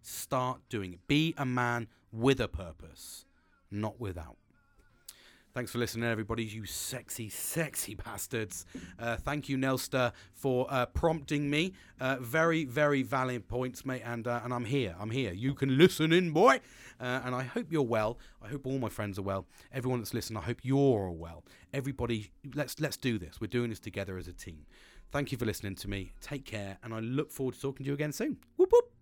[0.00, 1.06] Start doing it.
[1.06, 3.24] Be a man with a purpose,
[3.70, 4.36] not without.
[5.52, 8.66] Thanks for listening, everybody, you sexy, sexy bastards.
[9.00, 11.72] Uh, thank you, Nelster, for uh, prompting me.
[11.98, 14.02] Uh, very, very valid points, mate.
[14.04, 14.94] And uh, and I'm here.
[15.00, 15.32] I'm here.
[15.32, 16.60] You can listen in, boy.
[17.00, 18.18] Uh, and I hope you're well.
[18.40, 19.46] I hope all my friends are well.
[19.72, 21.42] Everyone that's listening, I hope you're all well.
[21.74, 23.40] Everybody, let's let's do this.
[23.40, 24.66] We're doing this together as a team.
[25.10, 26.12] Thank you for listening to me.
[26.20, 28.36] Take care, and I look forward to talking to you again soon.
[28.56, 28.99] Whoop whoop.